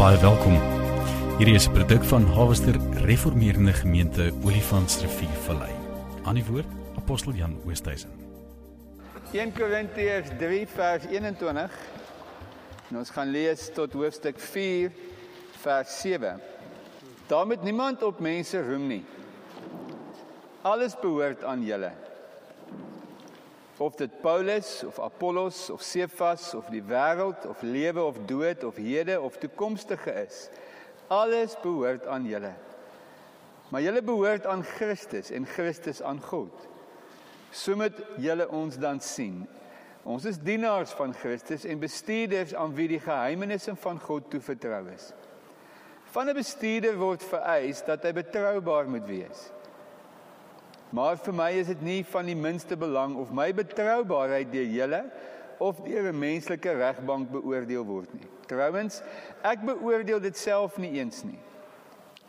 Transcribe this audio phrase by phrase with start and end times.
[0.00, 0.54] Baie welkom.
[1.36, 5.72] Hierdie is 'n produk van Harvester Reformeerde Gemeente Olifantsrivier Vallei.
[6.24, 6.66] Aan die woord
[6.96, 8.10] Apostel Jan Oosthuizen.
[9.32, 11.78] 1 Korintiërs 3 vers 21.
[12.90, 14.90] En ons gaan lees tot hoofstuk 4
[15.60, 16.40] vers 7.
[17.26, 19.04] Daar moet niemand op mense roem nie.
[20.62, 21.92] Alles behoort aan julle.
[23.80, 28.76] Of dit Paulus of Apollos of Cephas of die wêreld of lewe of dood of
[28.76, 30.50] hede of toekomstige is,
[31.08, 32.52] alles behoort aan julle.
[33.70, 36.52] Maar julle behoort aan Christus en Christus aan God.
[37.50, 39.46] So moet julle ons dan sien.
[40.04, 45.10] Ons is dienaars van Christus en bestuurders aan wie die geheimenisse van God toevertrou is.
[46.12, 49.50] Van 'n bestuurder word vereis dat hy betroubaar moet wees.
[50.90, 55.04] Maar vir my is dit nie van die minste belang of my betroubaarheid deur julle
[55.62, 58.26] of deur 'n menslike regbank beoordeel word nie.
[58.46, 59.02] Trouwens,
[59.42, 61.38] ek beoordeel dit self nie eens nie.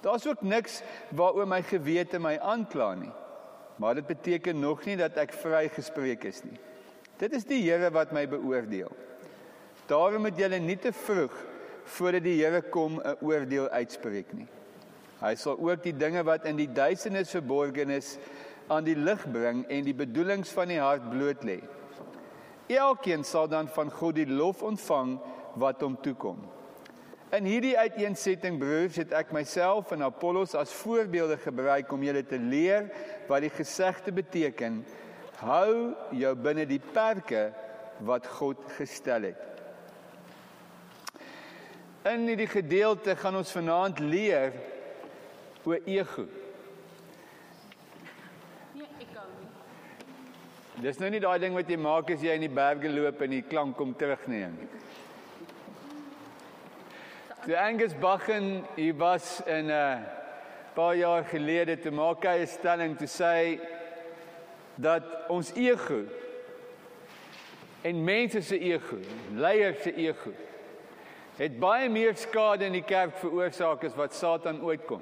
[0.01, 3.11] Daar's ook niks waaroor my gewete my aankla nie.
[3.77, 6.59] Maar dit beteken nog nie dat ek vrygespreek is nie.
[7.17, 8.91] Dit is die Here wat my beoordeel.
[9.87, 11.33] Daarom moet julle nie te vroeg
[11.85, 14.47] voordat die Here kom 'n oordeel uitspreek nie.
[15.21, 18.17] Hy sal ook die dinge wat in die duisendes verborgen is
[18.71, 21.59] aan die lig bring en die bedoelings van die hart bloot lê.
[22.71, 25.17] Elkeen sal dan van God die lof ontvang
[25.59, 26.39] wat hom toekom.
[27.35, 32.39] In hierdie uiteensetting broers het ek myself en Apollos as voorbeelde gebruik om julle te
[32.39, 32.89] leer
[33.29, 34.81] wat die gesegde beteken:
[35.39, 37.49] Hou jou binne die perke
[38.07, 39.47] wat God gestel het.
[42.11, 44.55] In hierdie gedeelte gaan ons vanaand leer
[45.63, 46.27] oor ego.
[50.81, 53.33] Dis nou nie daai ding wat jy maak as jy in die berge loop en
[53.35, 54.47] die klank kom terug nie.
[57.45, 60.01] Die Angus Bachen, hy was in 'n uh,
[60.73, 63.59] paar jaar gelede te maak hy 'n stelling te sê
[64.75, 66.01] dat ons ego
[67.83, 68.97] en mense se ego,
[69.35, 70.33] leiers se ego
[71.37, 75.01] het baie meer skade in die kerk veroorsaak as wat Satan ooit kon.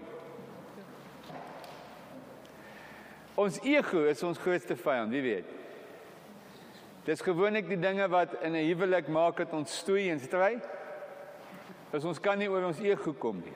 [3.36, 5.59] Ons ego is ons grootste vyand, wie weet.
[7.10, 10.60] Dis gewoonlik die dinge wat in 'n huwelik maak dat ons stoei en stry.
[11.92, 13.56] As ons kan nie oor ons ego kom nie.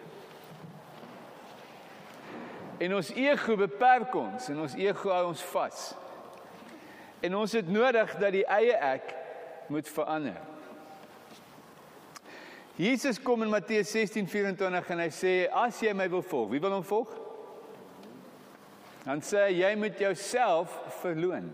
[2.77, 5.95] En ons ego beperk ons en ons ego hou ons vas.
[7.21, 9.15] En ons het nodig dat die eie ek
[9.67, 10.41] moet verander.
[12.75, 16.71] Jesus kom in Matteus 16:24 en hy sê as jy my wil volg, wie wil
[16.71, 17.19] hom volg?
[19.05, 21.53] Dan sê hy jy moet jouself verloon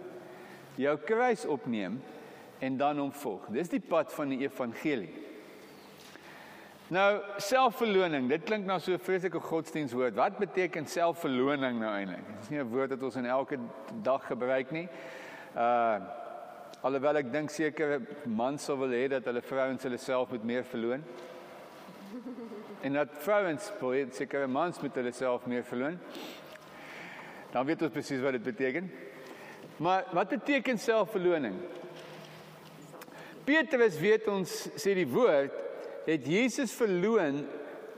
[0.79, 2.00] jou kruis opneem
[2.59, 3.47] en dan hom volg.
[3.56, 5.12] Dis die pad van die evangelie.
[6.90, 10.16] Nou, selfverloning, dit klink nou so 'n vreeslike godsdienstwoord.
[10.16, 12.25] Wat beteken selfverloning nou eintlik?
[12.28, 13.59] Dit is nie 'n woord wat ons in elke
[14.01, 14.88] dag gebruik nie.
[15.56, 16.00] Uh
[16.81, 20.63] alhoewel ek dink sekere mans sou wil hê dat hulle vrouens hulle self moet meer
[20.63, 21.03] verloon.
[22.81, 23.72] En dat vrouens,
[24.12, 26.00] sekere mans moet hulle self meer verloon.
[27.51, 28.91] Dan weet ons presies wat dit beteken.
[29.79, 31.56] Maar wat beteken selfverloning?
[33.47, 35.56] Petrus weet ons sê die woord
[36.06, 37.45] het Jesus verloon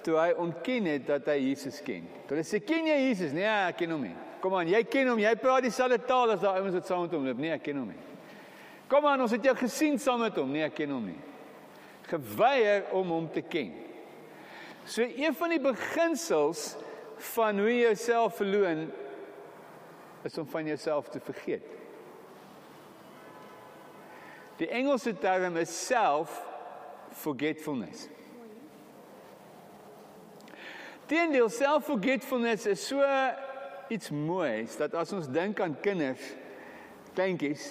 [0.05, 2.05] toe hy ontken het dat hy Jesus ken.
[2.29, 3.33] Toe hy sê ken jy Jesus?
[3.35, 4.15] Nee, ek ken hom nie.
[4.41, 5.19] Kom aan, jy ken hom.
[5.21, 7.41] Jy praat dieselfde taal as daai ouens wat saam met hom loop.
[7.41, 8.07] Nee, ek ken hom nie.
[8.91, 10.49] Kom aan, ons het jou gesien saam met hom.
[10.53, 11.19] Nee, ek ken hom nie.
[12.09, 13.73] Geweier om hom te ken.
[14.85, 16.71] So een van die beginsels
[17.33, 18.87] van hoe jy jouself verloon
[20.23, 21.63] is om van jouself te vergeet.
[24.61, 26.41] Die Engelse term is self
[27.11, 28.07] forgetfulness.
[31.05, 33.03] Teendeel self forgetfulness is so
[33.91, 36.21] iets moois dat as ons dink aan kinders,
[37.15, 37.65] kleintjies,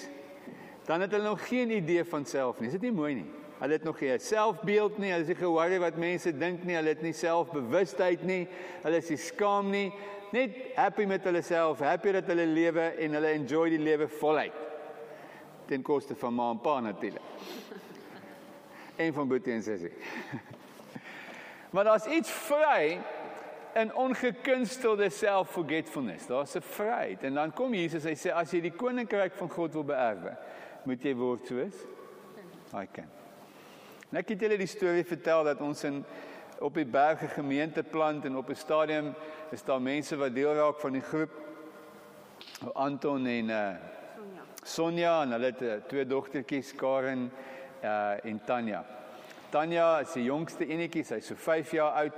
[0.89, 2.69] dan het hulle nog geen idee van self nie.
[2.69, 3.29] Is dit nie mooi nie?
[3.61, 5.13] Hulle het nog geen selfbeeld nie.
[5.13, 6.75] Hulle is nie ge-worry wat mense dink nie.
[6.79, 8.47] Hulle het nie selfbewustheid nie.
[8.83, 9.91] Hulle is nie skaam nie
[10.33, 14.57] net happy met hulle self, happy dat hulle lewe en hulle enjoy die lewe voluit.
[15.67, 17.23] Ten koste van ma en pa natuurlik.
[18.97, 19.93] En van boetie en sussie.
[21.71, 22.99] Maar daar's iets vry
[23.75, 26.27] in ongekunstelde self-forgetfulness.
[26.27, 29.73] Daar's 'n vryheid en dan kom Jesus, hy sê as jy die koninkryk van God
[29.73, 30.37] wil beerwe,
[30.83, 31.75] moet jy word soos
[32.73, 33.09] hy kan.
[34.11, 36.05] Net ek het julle die storie vertel dat ons in
[36.61, 39.15] op die berge gemeente plant en op 'n stadium
[39.51, 41.31] is daar mense wat deel raak van die groep.
[42.73, 43.71] Anton en uh
[44.17, 44.43] Sonja.
[44.63, 47.33] Sonja en hulle het uh, twee dogtertjies Karen
[47.83, 48.85] uh en Tanya.
[49.51, 52.13] Tanya is die jongste enetjie, sy's so 5 jaar oud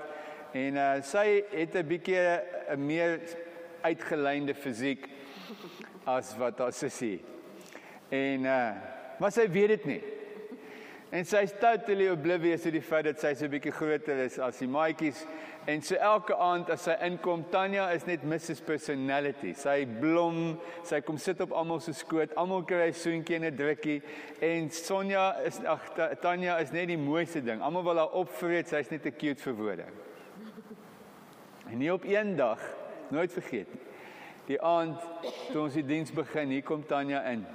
[0.52, 2.18] en uh, sy het 'n bietjie
[2.74, 3.20] 'n meer
[3.82, 5.08] uitgeleide fisiek
[6.04, 7.24] as wat haar sussie.
[8.08, 8.72] En uh
[9.18, 10.11] maar sy weet dit nie.
[11.12, 14.38] En sy is totally oblivious to die feit dat sy so 'n bietjie groter is
[14.38, 15.26] as die maatjies
[15.62, 19.52] En so elke aand as sy inkom, Tanya is net Mrs Personality.
[19.54, 23.56] Sy blom, sy kom sit op almal se skoot, almal kry 'n soentjie en 'n
[23.56, 24.02] drukkie.
[24.40, 27.62] En Sonja is ag Tanya is net die mooiste ding.
[27.62, 29.86] Almal wil haar opvreet, sy's net te cute vir woorde.
[31.70, 32.58] En nie op een dag,
[33.10, 33.82] nooit vergeet nie.
[34.46, 34.98] Die aand
[35.52, 37.46] toe ons die diens begin, hier kom Tanya in.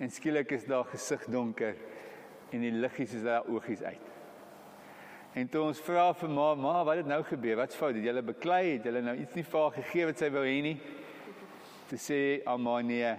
[0.00, 1.74] En skielik is daar gesig donker
[2.52, 4.10] en die liggies is daar oogies uit.
[5.32, 7.56] En toe ons vra vir ma, ma, wat het nou gebeur?
[7.62, 7.94] Wat's fout?
[7.96, 8.74] Het jy hulle beklei?
[8.74, 10.76] Het hulle nou iets nie vir haar gegee wat sy wou hê nie?
[11.88, 13.14] Te sê, "Amma nee.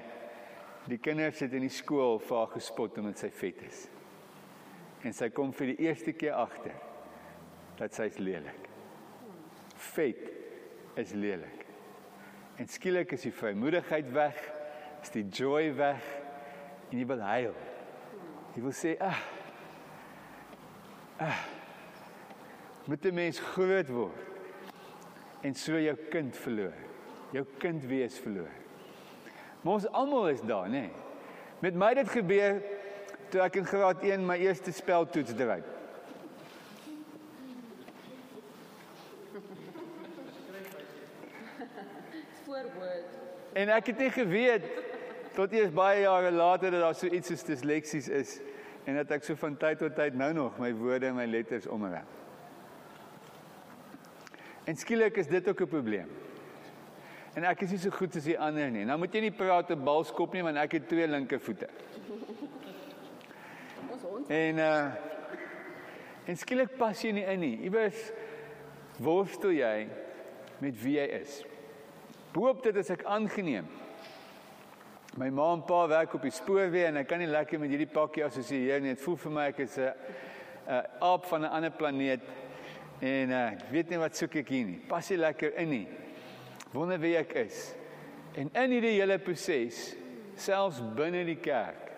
[0.87, 3.89] Die kinders het in die skool vir haar gespot omdat sy vet is."
[5.03, 6.75] En sy kom vir die eerste keer agter
[7.77, 8.69] dat sy is lelik.
[9.75, 10.31] Vet
[10.95, 11.65] is lelik.
[12.57, 14.37] En skielik is die vrymoedigheid weg,
[15.01, 16.03] is die joy weg
[16.91, 17.72] en jy wil huil.
[18.53, 18.99] Sê, "Ag.
[18.99, 19.17] Ah,
[21.17, 21.39] ag." Ah,
[22.85, 24.33] moet 'n mens groot word
[25.41, 26.73] en so jou kind verloor.
[27.31, 28.51] Jou kind wees verloor.
[29.61, 30.69] Maar ons almal is daar, nê?
[30.69, 30.91] Nee.
[31.59, 32.61] Met my dit gebeur
[33.29, 35.63] toe ek in graad 1 my eerste speltoets dryf.
[42.43, 43.05] Voorwoord.
[43.53, 44.67] En ek het nie geweet
[45.33, 48.39] tot eers baie jare later dat daar so iets soos disleksies is
[48.85, 51.67] en dat ek so van tyd tot tyd nou nog my woorde en my letters
[51.67, 52.05] omreg.
[54.63, 56.09] En skielik is dit ook 'n probleem.
[57.33, 58.85] En ek is nie so goed as die ander nie.
[58.85, 61.67] Nou moet jy nie praat te balskop nie want ek het twee linkervoete.
[63.91, 64.29] Ons hond.
[64.29, 64.91] En uh
[66.25, 67.57] en skielik pas jy nie in nie.
[67.67, 68.11] Iewers
[68.97, 69.87] worstel jy
[70.59, 71.41] met wie jy is.
[72.33, 73.67] Hoop dit is ek aangeneem.
[75.17, 77.91] My ma en pa werk op die spoorweë en ek kan nie lekker met hierdie
[77.91, 78.95] pakkie assosieer nie.
[78.95, 79.93] Dit voel vir my ek is 'n
[80.67, 82.21] 'n aap van 'n ander planeet
[83.03, 84.79] En uh, ek weet nie wat soek ek hier nie.
[84.87, 85.85] Pas nie lekker in nie.
[86.71, 87.73] Wonder wie ek is.
[88.39, 89.81] En in hierdie hele proses,
[90.39, 91.91] selfs binne die kerk,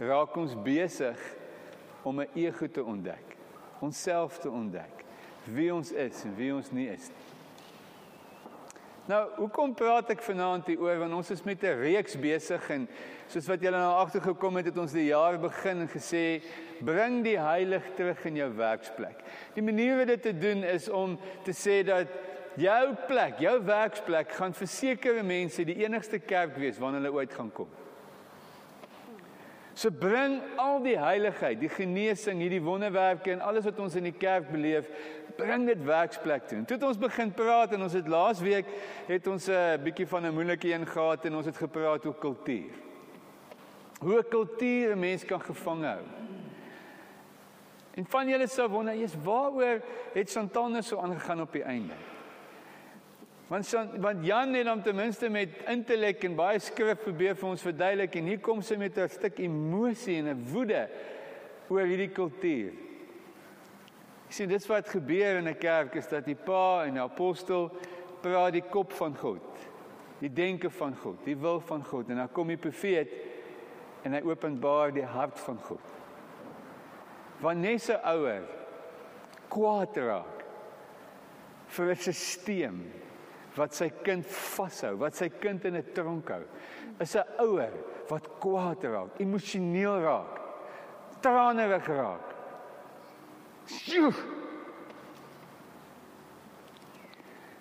[0.00, 1.20] raak ons besig
[2.06, 3.36] om 'n ego te ontdek.
[3.84, 5.04] Onsself te ontdek.
[5.44, 7.10] Wie ons is en wie ons nie is.
[9.06, 12.88] Nou, hoekom praat ek vanaand hier oor want ons is met 'n reeks besig en
[13.30, 16.42] soos wat julle nou agtergekom het, het ons die jaar begin en gesê
[16.82, 19.22] bring die heilig terug in jou werksplek.
[19.54, 22.08] Die manier om dit te doen is om te sê dat
[22.56, 27.32] jou plek, jou werksplek gaan vir sekere mense die enigste kerk wees waarna hulle ooit
[27.32, 27.68] gaan kom.
[29.76, 34.18] So bring al die heiligheid, die genesing, hierdie wonderwerke en alles wat ons in die
[34.18, 34.88] kerk beleef,
[35.36, 36.64] bring dit werksplek toe.
[36.64, 38.66] Toe het ons begin praat en ons het laas week
[39.06, 42.18] het ons 'n uh, bietjie van 'n moeilike een gehad en ons het gepraat oor
[42.18, 42.72] kultuur.
[44.00, 46.02] Hoe 'n kultuur 'n mens kan gevang hou.
[47.94, 49.80] En van julle sou wonder, "Jesus, waaroor
[50.12, 51.94] het Chantal nou so aangegaan op die einde?"
[53.46, 57.48] Want so, want Jan het hom ten minste met intellek en baie skrif probeer vir
[57.48, 60.88] ons verduidelik en hier kom sy met 'n stuk emosie en 'n woede
[61.68, 62.85] oor hierdie kultuur.
[64.36, 67.70] Sien dit wat gebeur in 'n kerk is dat die pa en die apostel
[68.20, 69.40] praat die kop van God.
[70.18, 73.08] Die denke van God, die wil van God en dan kom die profeet
[74.02, 75.80] en hy openbaar die hart van God.
[77.40, 78.42] Wanneer 'n ouer
[79.48, 80.44] kwaad raak
[81.66, 82.80] vir 'n stelsel
[83.56, 86.44] wat sy kind vashou, wat sy kind in 'n tronk hou,
[87.00, 87.72] is 'n ouer
[88.08, 90.40] wat kwaad raak, emosioneel raak,
[91.20, 92.35] tranerig raak.
[93.66, 94.12] Sjoe.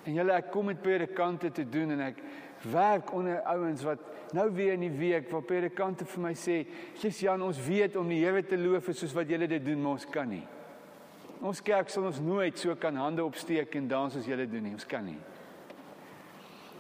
[0.06, 2.20] En julle ek kom met predikante te doen en ek
[2.70, 4.02] werk onder ouens wat
[4.36, 8.08] nou weer in die week waar predikante vir my sê, "Jesus Jan, ons weet om
[8.10, 10.48] die Here te loof soos wat julle dit doen, maar ons kan nie."
[11.42, 14.74] Ons kerk sal ons nooit so kan hande opsteek en dans soos julle doen nie.
[14.74, 15.18] Ons kan nie.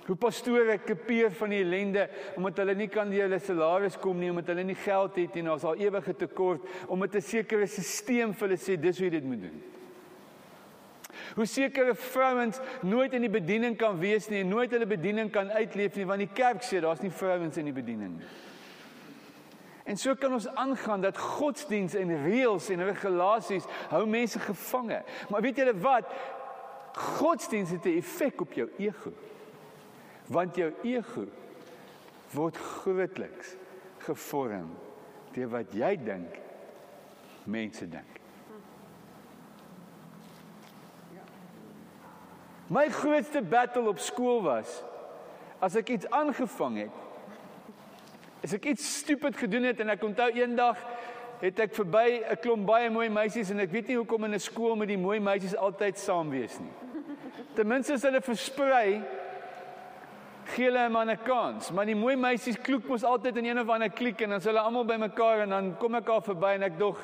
[0.05, 4.51] Hoe pastore kepeer van die ellende omdat hulle nie kan hulle salaris kom nie, omdat
[4.53, 8.57] hulle nie geld het nie, daar's al ewige tekort omdat 'n sekere stelsel vir hulle
[8.57, 9.63] sê dis hoe jy dit moet doen.
[11.35, 15.51] Hoe sekere vrouens nooit in die bediening kan wees nie en nooit hulle bediening kan
[15.51, 18.27] uitleef nie want die kerk sê daar's nie vrouens in die bediening nie.
[19.85, 25.03] En so kan ons aangaan dat godsdiens en reëls en regulasies hou mense gevange.
[25.29, 26.09] Maar weet julle wat?
[26.93, 29.11] Godsdiens het 'n effek op jou ego.
[30.27, 31.27] Want jou ego
[32.33, 33.55] word grootliks
[34.05, 34.71] gevorm
[35.35, 36.39] deur wat jy dink
[37.45, 38.21] mense dink.
[42.67, 44.79] My grootste battle op skool was
[45.61, 47.01] as ek iets aangevang het.
[48.45, 50.81] As ek iets stupid gedoen het en ek onthou eendag
[51.41, 54.39] het ek verby 'n klomp baie mooi meisies en ek weet nie hoekom in 'n
[54.39, 56.73] skool met die mooi meisies altyd saam wees nie.
[57.55, 59.03] Ten minste is hulle versprei
[60.53, 63.59] gee hulle 'n man 'n kans, maar die mooi meisies kloek mos altyd in een
[63.59, 66.53] of ander kliek en dan is hulle almal bymekaar en dan kom ek daar verby
[66.53, 66.99] en ek dog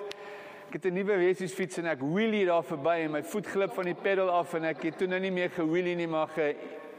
[0.67, 3.73] ek het 'n nuwe resies fiets en ek wheelie daar verby en my voet glip
[3.73, 6.55] van die pedal af en ek het toe nou nie meer gewheelie nie maar ge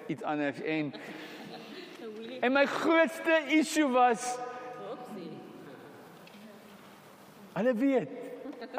[0.06, 0.60] iets anders.
[0.60, 0.92] En
[2.40, 4.38] en my grootste issue was
[7.52, 8.08] Hulle weet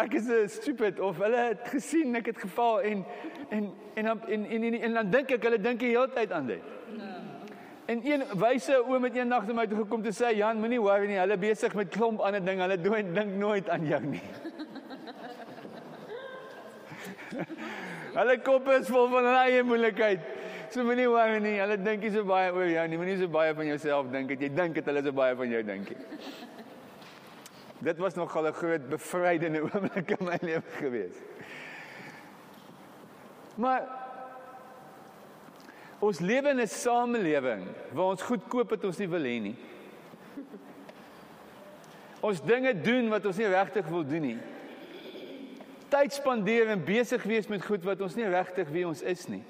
[0.02, 3.06] ek is 'n stupid of hulle het gesien ek het geval en
[3.50, 6.32] en en en en, en, en, en dan dink ek hulle dink die hele tyd
[6.32, 6.73] aan dit.
[7.86, 11.10] En een wyse oom het eendag na my toe gekom te sê Jan, moenie worry
[11.10, 14.24] nie, hulle besig met klomp ander ding, hulle doen dink nooit aan jou nie.
[18.20, 20.24] hulle kop is vol van hulle eie moeilikheid.
[20.72, 23.52] So moenie worry nie, hulle dink nie so baie oor jou nie, moenie so baie
[23.58, 26.32] van jouself dink dat jy dink dat hulle so baie van jou dink nie.
[27.84, 31.20] Dit was nogal 'n groot bevrydende oomblik in my lewe gewees.
[33.56, 34.03] Maar
[36.04, 39.56] Ons lewe in 'n samelewing waar ons goed koop wat ons nie wil hê nie.
[42.20, 44.38] Ons dinge doen wat ons nie regtig wil doen nie.
[45.90, 49.44] Tyd spandeer en besig wees met goed wat ons nie regtig wie ons is nie.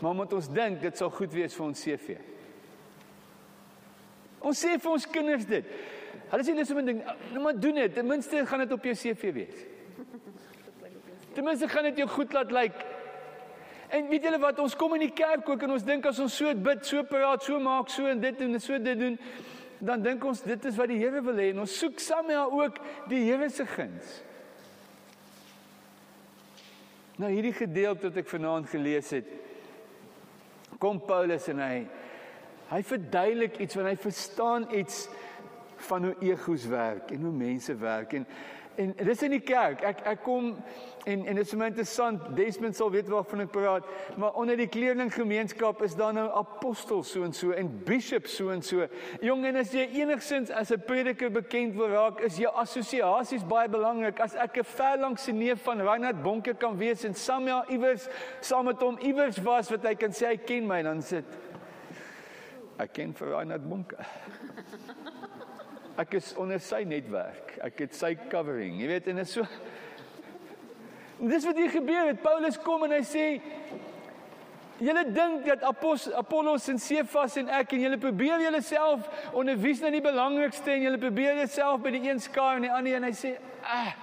[0.00, 2.18] Maar omdat ons dink dit sal goed wees vir ons CV.
[4.40, 5.64] Ons sê vir ons kinders dit.
[6.30, 7.94] Hulle sê so 'n ding, nou maar doen dit.
[7.94, 9.64] Ten minste gaan dit op jou CV wees.
[11.34, 12.76] Ten minste gaan dit jou goed laat lyk.
[12.76, 12.95] Like.
[13.88, 16.36] En weet julle wat ons kom in die kerk ook en ons dink as ons
[16.36, 19.18] so bid, so praat, so maak, so en dit doen en so dit doen,
[19.78, 22.80] dan dink ons dit is wat die Here wil hê en ons soek saamhou ook
[23.10, 24.16] die Here se guns.
[27.20, 29.28] Nou hierdie gedeelte wat ek vanaand gelees het,
[30.82, 31.76] kom Paulus en hy
[32.66, 35.04] hy verduidelik iets want hy verstaan iets
[35.86, 38.26] van hoe egos werk en hoe mense werk en
[38.76, 39.80] En dis in die kerk.
[39.88, 40.50] Ek ek kom
[41.06, 42.24] en en dit is my interessant.
[42.36, 43.86] Desmond sal weet waarvan ek praat,
[44.20, 48.62] maar onder die kleerlinggemeenskap is daar nou apostels so en so en bishops so en
[48.62, 48.88] so.
[49.24, 53.68] Jong en as jy enigsins as 'n prediker bekend wil raak, is jou assosiasies baie
[53.68, 54.20] belangrik.
[54.20, 58.08] As ek 'n ver lank se neef van Reinhard Bonke kan wees en Samuel iewers
[58.40, 61.24] saam met hom iewers was wat hy kan sê hy ken my, dan sit
[62.78, 63.96] ek ken vir Reinhard Bonke.
[65.96, 67.56] Ek is onder sy netwerk.
[67.64, 68.80] Ek het sy covering.
[68.80, 69.46] Jy weet en is so
[71.16, 72.18] Dis wat hier gebeur het.
[72.20, 73.26] Paulus kom en hy sê
[74.76, 79.88] Julle dink dat Apos, Apollos en Sefas en ek en julle probeer julleself onderwys na
[79.88, 83.14] die belangrikste en julle probeer jouself by die een skaar en die ander en hy
[83.16, 83.32] sê
[83.64, 83.94] ah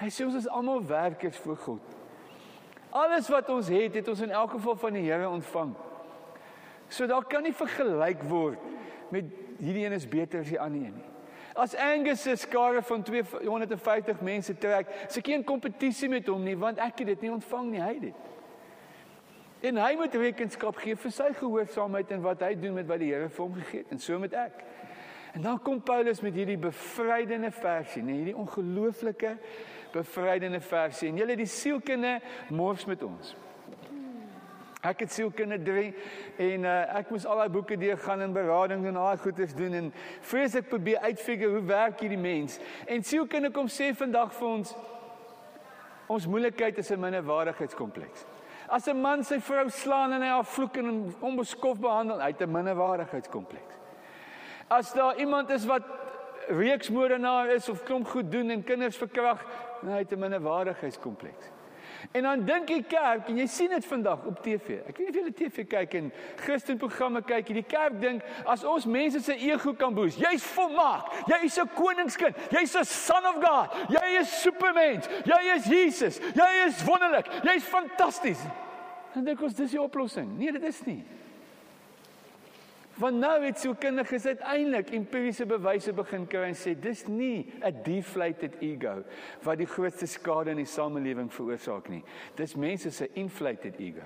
[0.00, 1.96] Hy sê ons is almal werkers vir God.
[2.96, 5.74] Alles wat ons het, het ons in elk geval van die Here ontvang.
[6.88, 8.64] So daar kan nie vergelyk word
[9.12, 9.28] met
[9.60, 11.08] hierdie een is beter as die ander een nie.
[11.60, 16.56] As Angus se skare van 250 mense trek, is ek geen kompetisie met hom nie
[16.58, 18.28] want ek het dit nie ontvang nie, hy het dit.
[19.70, 23.10] En hy moet rekenskap gee vir sy gehoorsaamheid en wat hy doen met wat die
[23.10, 24.62] Here vir hom gegee het en so met ek.
[25.34, 29.36] En dan kom Paulus met hierdie bevrydende versie, nee, hierdie ongelooflike
[29.92, 32.16] bevrydende versie en julle die sielkinde
[32.56, 33.34] mors met ons.
[34.80, 35.88] Ek het sielkunde 3
[36.40, 39.52] en uh, ek moes al daai boeke deur gaan en berading en al daai goeders
[39.54, 39.90] doen en
[40.24, 42.56] vrees ek probeer uitfigure hoe werk hierdie mens.
[42.88, 44.72] En sielkunde kom sê vandag vir ons
[46.10, 48.24] ons moeilikheid is 'n minderwaardigheidskompleks.
[48.68, 52.40] As 'n man sy vrou slaan en hy haar vloek en onbeskof behandel, hy het
[52.40, 53.74] 'n minderwaardigheidskompleks.
[54.68, 55.82] As daar iemand is wat
[56.48, 59.46] reeksmoordenaar is of klomp goed doen en kinders verkragt,
[59.84, 61.59] hy het 'n minderwaardigheidskompleks.
[62.12, 64.80] En dan dink die kerk en jy sien dit vandag op TV.
[64.88, 66.10] Ek weet nie of julle TV kyk en
[66.44, 67.52] Christenprogramme kyk.
[67.60, 70.20] Die kerk dink as ons mense se ego kan boost.
[70.20, 71.12] Jy's volmaak.
[71.28, 72.36] Jy is 'n koningskind.
[72.50, 73.68] Jy's 'n son of God.
[73.88, 75.08] Jy is supermens.
[75.24, 76.20] Jy is Jesus.
[76.34, 77.26] Jy is wonderlik.
[77.44, 78.40] Jy's fantasties.
[79.14, 80.38] Dan dink ons dis die oplossing.
[80.38, 81.04] Nee, dit is nie.
[83.00, 88.60] Want nou het sielkundiges uiteindelik empiriese bewyse begin kry en sê dis nie 'n deflated
[88.60, 89.04] ego
[89.42, 92.04] wat die grootste skade in die samelewing veroorsaak nie.
[92.36, 94.04] Dis mense se inflated ego.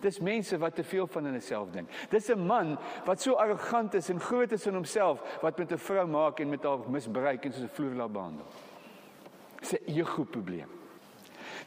[0.00, 1.88] Dis mense wat te veel van hulle self dink.
[2.10, 5.78] Dis 'n man wat so arrogant is en groot is in homself wat met 'n
[5.78, 8.46] vrou maak en met haar misbruik en soos 'n vloerlaap behandel.
[9.60, 10.77] Dis 'n ego probleem.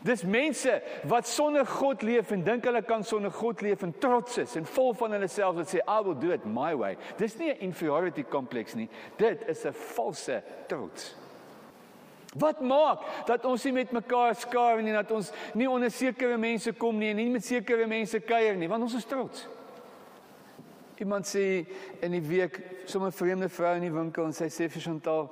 [0.01, 4.39] Dis mense wat sonder God leef en dink hulle kan sonder God leef en trots
[4.41, 6.97] is en vol van hulle self wat sê I will do it my way.
[7.17, 8.89] Dis nie 'n inferiority kompleks nie.
[9.17, 11.15] Dit is 'n valse trots.
[12.33, 16.71] Wat maak dat ons nie met mekaar skaar nie, dat ons nie onder sekere mense
[16.71, 19.47] kom nie en nie met sekere mense kuier nie, want ons is trots.
[20.97, 21.65] Iemand sê
[22.01, 25.29] in die week sommer 'n vreemde vrou in die winkel en sy sê vir Chantal,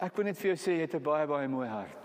[0.00, 1.96] ek wil net vir jou sê jy het 'n baie baie mooi hart.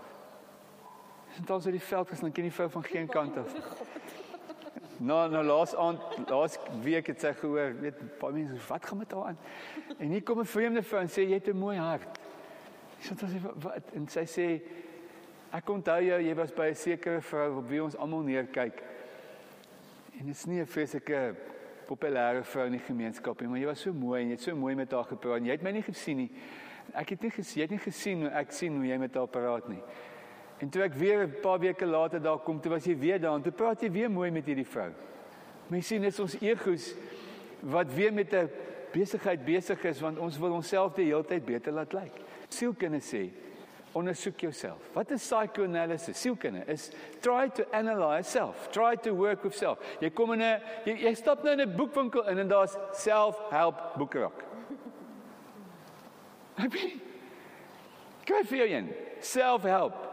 [1.38, 3.52] Chantal sê die veld geslaan ken die vrou van geen kant af.
[4.96, 9.10] Nou nou laas aand laas week het sy gehoor, weet baie mense wat gaan met
[9.12, 9.38] haar aan?
[9.98, 12.18] En hier kom 'n vreemde vrou en sê jy het 'n mooi hart.
[13.00, 14.62] Chantal sê wat en sy sê
[15.52, 18.82] ek onthou jou, jy was by 'n sekere vrou op wie ons almal neerkyk.
[20.18, 21.34] En dit is nie 'n vreeslike
[21.86, 24.56] populêre vrou in die gemeenskap nie, maar jy was so mooi en jy het so
[24.56, 25.44] mooi met haar gepraat.
[25.44, 26.30] Jy het my nie gesien nie.
[26.94, 29.26] Ek het nie gesien, jy het nie gesien hoe ek sien hoe jy met haar
[29.26, 29.82] praat nie.
[30.58, 33.34] En toe ek weer 'n paar weke later daar kom, toe was jy weer daar
[33.34, 34.92] en toe praat jy weer mooi met hierdie vrou.
[35.68, 36.94] My sien is ons egos
[37.60, 38.50] wat weer met 'n
[38.92, 42.12] besigheid besig is want ons wil onsself die hele tyd beter laat lyk.
[42.48, 43.30] Sielkunde sê
[43.92, 44.78] ondersoek jouself.
[44.92, 46.20] Wat is psychoanalysis?
[46.20, 49.78] Sielkunde is try to analyze self, try to work with self.
[50.00, 53.96] Jy kom in 'n jy, jy stap nou in 'n boekwinkel in en daar's self-help
[53.96, 54.44] boeke raak.
[58.24, 58.88] Kyk vir jou een,
[59.20, 60.05] self-help.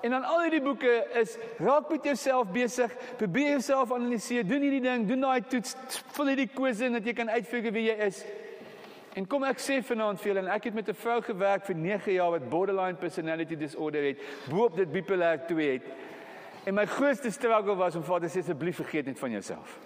[0.00, 4.80] En dan al hierdie boeke is raak met jouself besig, probeer jouself analiseer, doen hierdie
[4.84, 5.74] ding, doen daai toets,
[6.16, 8.22] vul hierdie quiz in dat jy kan uitfigure wie jy is.
[9.18, 11.76] En kom ek sê vanaand vir julle en ek het met 'n vrou gewerk vir
[11.76, 15.82] 9 jaar wat borderline personality disorder het, boop dit bipolêr 2 het.
[16.64, 19.78] En my grootste struggle was om vir haar te sê asseblief vergeet net van jouself.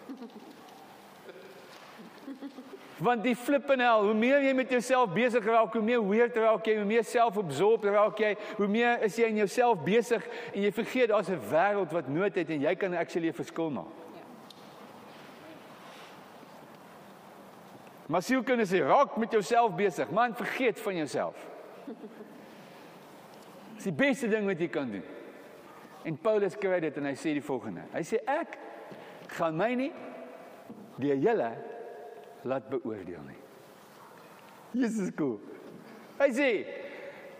[3.04, 6.36] Want die flip en hel, hoe meer jy met jouself besig raak, hoe meer weird
[6.40, 10.62] raak jy, hoe meer selfabsorbed raak jy, hoe meer is jy in jouself besig en
[10.64, 13.92] jy vergeet daar's 'n wêreld wat nood het en jy kan actually 'n verskil maak.
[18.06, 20.10] Maar sielkunde sê raak met jouself besig.
[20.10, 21.36] Man, vergeet van jouself.
[23.74, 25.04] Dis die beste ding wat jy kan doen.
[26.04, 27.80] En Paulus kry dit en hy sê die volgende.
[27.92, 28.58] Hy sê ek
[29.26, 29.92] gaan my nie
[30.96, 31.73] deur julle
[32.44, 33.40] laat beoordeel nie.
[34.74, 35.38] Jesus cool.
[36.18, 36.48] Hy sê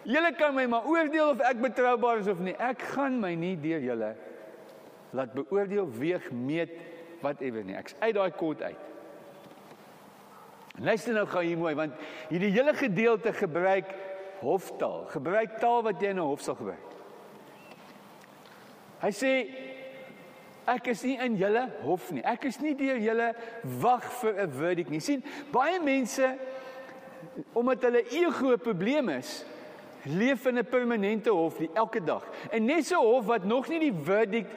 [0.05, 2.57] julle kan my maar oordeel of ek betroubaar is of nie.
[2.59, 4.15] Ek gaan my nie deur julle
[5.15, 6.73] laat beoordeel, weeg, meet,
[7.23, 7.77] whatever nie.
[7.79, 8.91] Ek's uit daai kort uit.
[10.83, 11.95] Luister nou gou hier mooi want
[12.33, 13.93] hierdie hele gedeelte gebruik
[14.41, 15.05] hoftaal.
[15.13, 16.91] Gebruik taal wat jy in 'n hof sal gebruik.
[19.05, 19.33] Hy sê
[20.67, 22.23] ek is nie in julle hof nie.
[22.25, 23.35] Ek is nie deur julle
[23.81, 25.01] wag vir 'n verdict nie.
[25.01, 26.39] sien baie mense
[27.55, 29.45] omdat hulle ego 'n probleem is,
[30.05, 32.23] leef in 'n permanente hof die elke dag.
[32.51, 34.51] En net so hof wat nog nie die verdict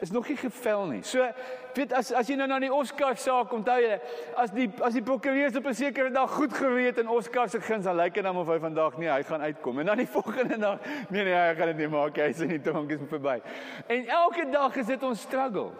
[0.00, 1.02] is nog nie gevel nie.
[1.02, 1.32] So
[1.76, 3.98] weet as as jy nou na die Oscar saak onthou jy
[4.36, 7.84] as die as die prokureurs op 'n sekere dag goed gereed in Oscar se guns
[7.84, 10.58] dan lyk dit dan of hy vandag nie hy gaan uitkom en dan die volgende
[10.58, 10.78] dag
[11.10, 13.40] nee nee hy gaan dit nie maak hy is in die tronk is verby.
[13.86, 15.70] En elke dag is dit ons struggle.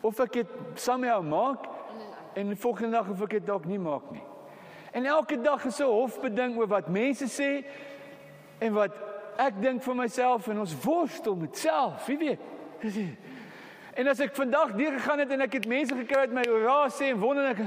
[0.00, 1.66] Of ek dit somehow maak
[2.34, 4.24] en die volgende dag of ek dit dalk nie maak nie.
[4.92, 7.64] En elke dag is 'n hofbeding oor wat mense sê
[8.58, 8.92] en wat
[9.38, 12.40] ek dink vir myself en ons worstel met self, wie weet.
[13.92, 16.88] En as ek vandag deur gegaan het en ek het mense gekry wat my ora
[16.88, 17.58] sê en wonder ek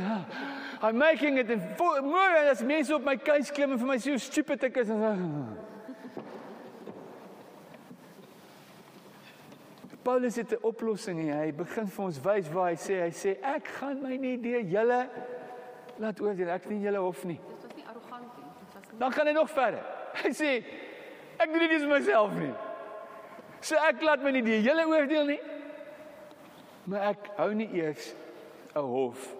[0.81, 1.61] I'm making it and
[2.03, 4.89] more as mense op my keus klim en vir my sê hoe stupid ek is
[4.89, 5.11] en so.
[10.05, 11.35] Paulus het 'n oplossing hier.
[11.35, 14.61] Hy begin vir ons wys waar hy sê hy sê ek gaan my nie deur
[14.61, 15.09] julle
[15.97, 16.49] laat oordeel.
[16.49, 17.39] Ek dien julle hof nie.
[17.39, 18.45] Dit was nie arrogant nie.
[18.59, 19.83] Dit was Dan gaan hy nog verder.
[20.23, 20.63] Hy sê
[21.37, 22.53] ek doen dit nie vir myself nie.
[23.61, 25.39] So ek laat my nie deur julle oordeel nie.
[26.85, 28.13] Maar ek hou nie eers
[28.75, 29.35] 'n hof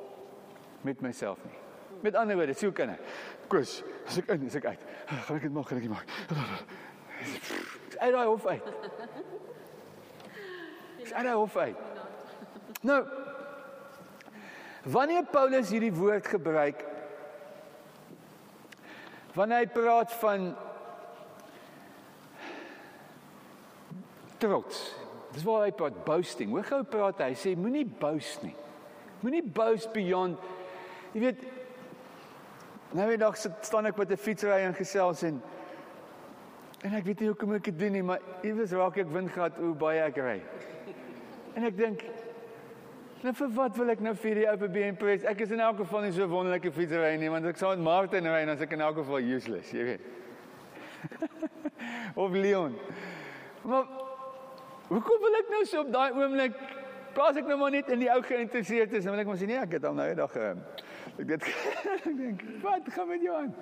[0.82, 1.58] met myself nie.
[2.02, 3.00] Met ander woorde, siel kan ek.
[3.48, 4.80] Kus, as ek in, as ek uit.
[5.06, 6.08] Gaan ek dit maak, gaan ek dit maak.
[8.00, 8.64] Uit daai hof uit.
[11.14, 11.78] Uit daai hof uit.
[12.82, 13.06] Nou
[14.86, 16.84] Wanneer Paulus hierdie woord gebruik
[19.34, 20.46] wanneer hy praat van
[24.40, 24.84] trots.
[25.36, 26.54] Dis waar hy praat boasting.
[26.56, 27.34] Hoe gou praat hy?
[27.34, 28.56] Hy sê moenie boast nie.
[29.19, 30.39] Moenie boast beyond
[31.15, 31.43] jy weet
[32.95, 35.41] nou dag sit staan ek met 'n fietsry en gesels en
[36.84, 39.58] en ek weet nie hoe kom ek dit doen nie, maar iewers raak ek windgat
[39.58, 40.41] hoe baie ek ry.
[41.56, 42.04] En ek dink
[43.24, 45.24] nou vir wat wil ek nou vir die ou BN press?
[45.24, 48.26] Ek is in elk geval nie so wonderlike fietsry nie, want ek sou met Martin
[48.26, 50.02] ry en as ek in elk geval useless, jy weet.
[52.21, 52.76] of Leon.
[53.63, 54.05] Maar
[54.89, 56.58] Hoekom wil ek nou so op daai oomblik
[57.15, 59.48] plaas ek nou maar net in die ou geïnteresseerd is, dan wil ek maar sê
[59.50, 60.63] nee, ek het al nou eendag ehm
[61.15, 61.45] ek dit
[61.95, 63.54] ek dink, wat gaan met jou aan?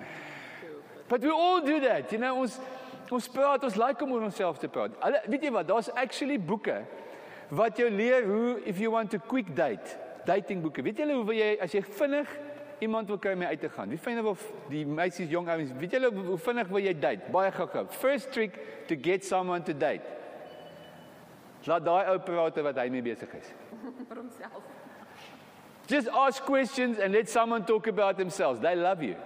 [1.08, 2.10] But we all do that.
[2.12, 2.58] You know ons
[3.12, 4.96] ons praat, ons like om oor onsself te praat.
[5.04, 6.80] Hulle weet jy wat, daar's actually boeke
[7.54, 9.94] wat jou leer hoe if you want to quick date,
[10.26, 10.82] dating boeke.
[10.82, 12.32] Weet julle hoe wil jy as jy vinnig
[12.82, 13.92] iemand wil kry om uit te gaan?
[13.92, 17.30] Wie vind of die meisies jong ouens, weet julle hoe vinnig wil jy date?
[17.32, 17.84] Baie gou-gou.
[18.00, 18.58] First trick
[18.88, 20.23] to get someone to date.
[21.66, 23.52] Laat daai ou praat wat hy mee besig is.
[24.08, 24.62] vir homself.
[25.86, 28.60] Just ask questions and let someone talk about themselves.
[28.60, 29.16] They love you.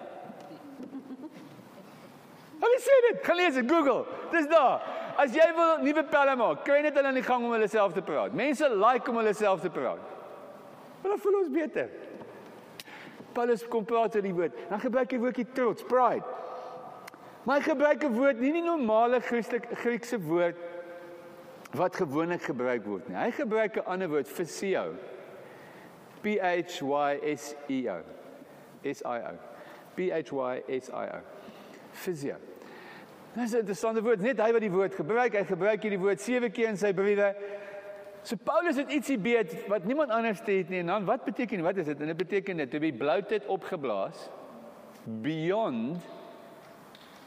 [2.61, 3.23] Have you seen it?
[3.23, 4.07] Gaan lees dit, Google.
[4.33, 4.83] Dis daar.
[5.19, 7.95] As jy wil nuwe pelle maak, kry net hulle aan die gang om hulle self
[7.95, 8.35] te praat.
[8.39, 10.03] Mense like om hulle self te praat.
[11.03, 11.91] Maar dan voel ons beter.
[13.35, 14.59] Paulus kom praat oor die woord.
[14.71, 16.27] Dan gebruik hy woordjie trots, pride.
[17.47, 20.57] Maar hy gebruik 'n woord, nie die normale Christelike Griekse woord
[21.77, 23.17] wat gewoonlik gebruik word nie.
[23.17, 24.95] Hy gebruik 'n ander woord, physio.
[26.23, 28.03] P H Y S E O.
[28.83, 29.35] S I O.
[29.95, 31.21] P H Y S I O.
[31.93, 32.37] Physio.
[33.35, 35.33] Dis 'n interessante woord, net hy wat die woord gebruik.
[35.33, 37.35] Hy gebruik hierdie woord 7 keer in sy briewe.
[38.23, 40.81] So Paulus het ietsie weet wat niemand anders het nie.
[40.81, 41.63] En dan wat beteken?
[41.63, 42.01] Wat is dit?
[42.01, 44.29] En dit beteken dit to be bloated opgeblaas
[45.05, 45.97] beyond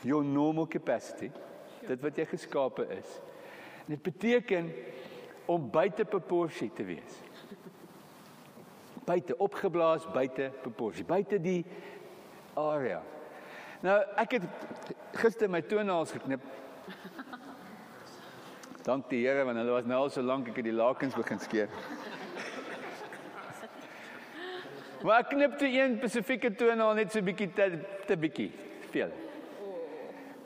[0.02, 1.32] your normal capacity.
[1.88, 3.22] Dit wat jy geskape is.
[3.92, 4.72] Dit beteken
[5.52, 7.16] om buite proporsie te wees.
[9.04, 11.66] Buite opgeblaas, buite proporsie, buite die
[12.56, 13.02] area.
[13.84, 14.46] Nou, ek het
[15.20, 16.46] gister my toenails geknip.
[18.86, 21.42] Dank die Here want hulle was nou al so lank ek het die lakens begin
[21.42, 21.74] skeer.
[25.02, 27.68] Maar ek knip toe een spesifieke toenail net so bietjie te,
[28.08, 28.52] te bietjie,
[28.94, 29.12] veel.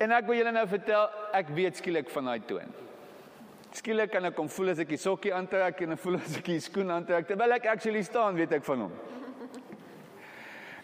[0.01, 1.05] En ek wil julle nou vertel,
[1.35, 2.73] ek weet skielik van daai toon.
[3.75, 6.47] Skielik kan ek hom voel as ek die sokkie aantrek en ek voel as ek
[6.47, 8.93] die skoen aantrek terwyl ek actually staan, weet ek van hom.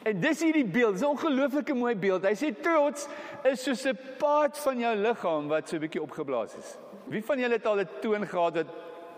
[0.10, 2.26] En dis hierdie beeld, dis 'n ongelooflike mooi beeld.
[2.26, 3.08] Hy sê trots
[3.46, 6.78] is soos 'n part van jou liggaam wat so 'n bietjie opgeblaas is.
[7.08, 8.68] Wie van julle het al 'n toon gehad wat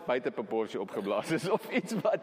[0.05, 2.19] buite proporsie opgeblaas is of iets wat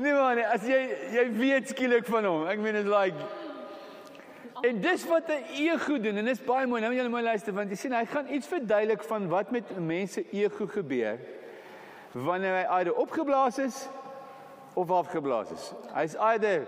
[0.00, 0.78] Nee man, as jy
[1.12, 2.46] jy weet skielik van hom.
[2.48, 3.16] Ek meen dit like
[4.62, 6.80] En dis wat 'n ego doen en dis baie mooi.
[6.80, 9.78] Nou moet julle mooi luister want jy sien hy gaan iets verduidelik van wat met
[9.78, 11.18] mense ego gebeur
[12.12, 13.88] wanneer hy either opgeblaas is
[14.74, 15.72] of afgeblaas is.
[15.94, 16.66] Hy's either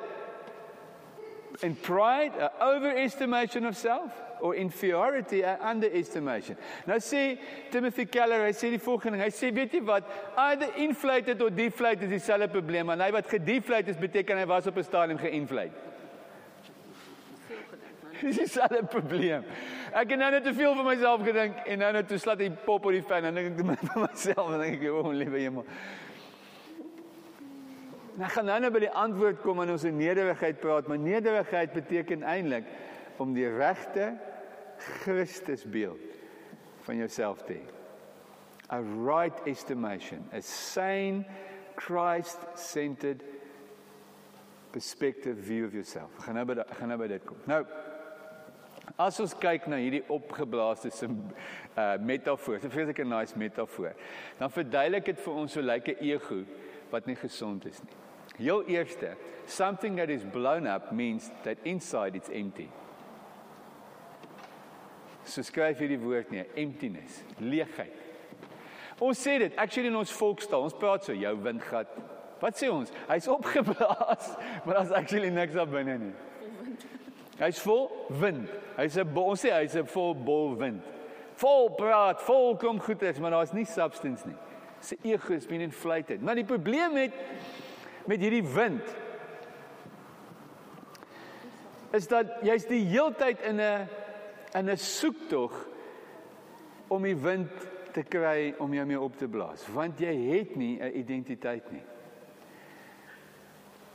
[1.60, 6.56] in pride, an overestimation of self or inferiority and underestimation.
[6.86, 7.38] Nou sê
[7.70, 12.10] Timothy Keller, hy sê die volgende, hy sê weet jy wat, either inflated or deflated
[12.10, 12.90] is dieselfde probleem.
[12.90, 15.93] En hy wat gedeflated is beteken hy was op 'n stadium geïnflate.
[18.22, 19.44] Dis dieselfde probleem.
[19.92, 22.50] Ek het nou net te veel vir myself gedink en nou net toe slat hy
[22.66, 25.42] pop op die fan en dink ek vir myself en dink ek, "O, oh, liewe
[25.42, 25.66] hemel."
[28.14, 31.72] Nou gaan nou nou by die antwoord kom en ons in nederigheid praat, maar nederigheid
[31.74, 32.68] beteken eintlik
[33.18, 34.12] om die regte
[35.02, 36.20] Christusbeeld
[36.86, 37.64] van jouself te hê.
[38.70, 41.24] A right estimation, a sane
[41.74, 43.24] Christ-centered
[44.72, 46.10] perspective view of yourself.
[46.22, 47.38] Gaan nou by gaan nou by dit kom.
[47.50, 47.64] Nou
[48.98, 51.16] As ons kyk na hierdie opgeblaaste sim
[51.74, 53.94] uh metafoor, so vreeslik 'n nice metafoor.
[54.38, 56.44] Dan verduidelik dit vir ons hoe lyk 'n ego
[56.90, 57.96] wat nie gesond is nie.
[58.36, 59.16] Heel eerste,
[59.46, 62.68] something that is blown up means that inside it's empty.
[65.24, 67.92] So skryf hierdie woord nie, emptiness, leegheid.
[69.00, 70.62] Ons sê dit actually in ons volkstaal.
[70.62, 71.90] Ons praat so jou windgat.
[72.42, 72.92] Wat sê ons?
[73.08, 76.14] Hy's opgeblaas, maar daar's actually niks daar binne nie.
[77.38, 78.48] Hy's vol wind.
[78.76, 80.82] Hy's 'n ons sê hy's 'n vol bol wind.
[81.36, 84.36] Vol praat, vol kom goed is, maar daar's nie substance nie.
[84.80, 86.22] Sy ego is being inflated.
[86.22, 87.12] Maar die probleem met
[88.06, 88.84] met hierdie wind
[91.92, 93.88] is dat jy's die heeltyd in 'n
[94.54, 95.52] in 'n soektog
[96.88, 97.50] om die wind
[97.92, 101.82] te kry om jou mee op te blaas want jy het nie 'n identiteit nie.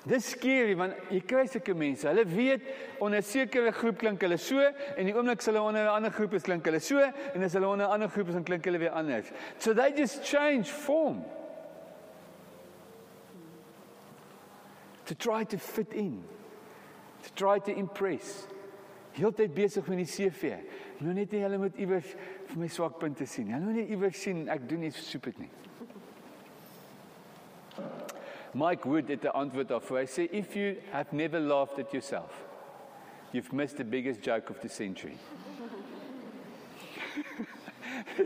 [0.10, 2.08] Dis skerry want jy kry sulke mense.
[2.10, 2.64] Hulle weet
[3.00, 4.58] onder 'n sekere groep klink hulle so
[4.98, 7.68] en die oomblik hulle onder 'n ander groep is klink hulle so en as hulle
[7.68, 9.32] onder 'n ander groep is dan klink hulle weer anders.
[9.58, 11.24] So they just change form.
[15.06, 16.24] To try to fit in.
[17.24, 18.48] To try to impress.
[19.12, 20.58] Heeltyd besig met die CV.
[21.00, 22.16] Nou net nie hulle moet iewers
[22.48, 23.52] vir my swakpunte sien.
[23.52, 25.50] Hulle moet nie iewers sien ek doen iets stupid nie.
[28.54, 29.98] Mike Wood het 'n antwoord daarvoor.
[29.98, 32.46] Hy sê if you have never laughed at yourself,
[33.32, 35.18] you've missed the biggest joke of the century.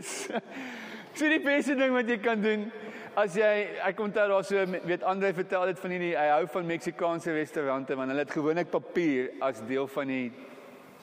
[1.14, 2.70] so die beste ding wat jy kan doen
[3.16, 3.50] as jy
[3.86, 7.94] ek onthou daar so weet Andre vertel dit van hierdie hy hou van Meksikaanse restaurante
[7.98, 10.32] want hulle het gewoonlik papier as deel van die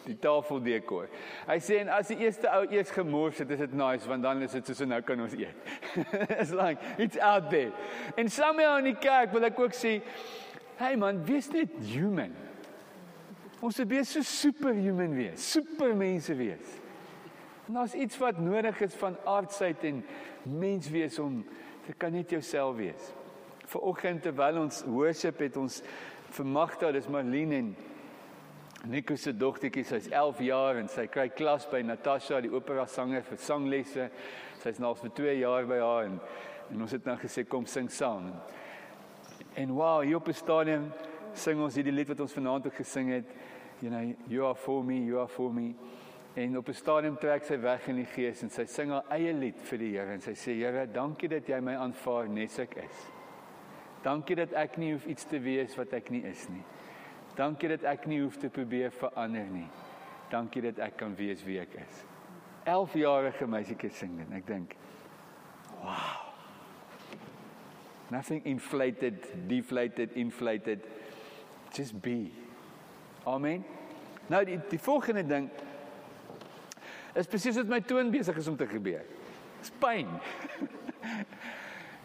[0.06, 1.10] Die tafeldekor.
[1.46, 4.42] Hy sê en as die eerste ou eers gemors het, is dit nice want dan
[4.42, 5.74] is dit soos nou kan ons eet.
[6.40, 7.72] It's like it's out there.
[8.18, 10.00] En somewhere in die kerk wil ek ook sê,
[10.82, 12.34] hey man, wees net human.
[13.62, 16.78] Ons moet wees so superhuman wees, supermense wees.
[17.68, 20.02] En daar's iets wat nodig is van aardsheid en
[20.44, 21.44] mens wees om
[21.86, 23.12] jy kan net jouself wees.
[23.70, 25.78] Vanoggend terwyl ons worship het ons
[26.32, 27.70] vir Magda, dis Marlene en
[28.86, 33.22] Nico se dogtertjie, sy's 11 jaar en sy kry klas by Natasha, die opera sanger
[33.28, 34.08] vir sanglesse.
[34.64, 36.18] Sy's nou vir 2 jaar by haar en
[36.72, 38.30] en ons het nou gesê kom sing saam.
[39.60, 40.88] En wow, hier op die stadion
[41.36, 43.34] sing ons hierdie lied wat ons vanaand ook gesing het.
[43.82, 45.74] You know, you are for me, you are for me.
[46.36, 49.34] En op 'n stadium trek sy weg in die gees en sy sing haar eie
[49.34, 52.62] lied vir die Here en sy sê Here, dankie dat jy my aanvaar net so
[52.62, 53.12] ek is.
[54.04, 56.64] Dankie dat ek nie hoef iets te wees wat ek nie is nie.
[57.42, 59.68] Dankie dat ek nie hoef te probeer verander nie.
[60.30, 62.04] Dankie dat ek kan wees wie ek is.
[62.70, 64.76] 11-jarige meisietjie sing dit ek dink
[65.82, 66.20] wow.
[68.14, 70.86] Nothing inflated, deflated, inflated.
[71.74, 72.28] Just be.
[73.26, 73.64] Amen.
[74.30, 75.48] Nou die die volgende ding
[77.18, 79.02] is presies wat my toon besig is om te gebeur.
[79.62, 80.12] Dis pyn.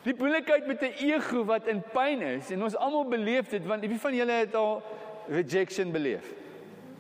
[0.06, 3.82] Die moeilikheid met 'n ego wat in pyn is en ons almal beleef dit want
[3.82, 4.82] wie van julle het al
[5.28, 6.32] rejection beleef?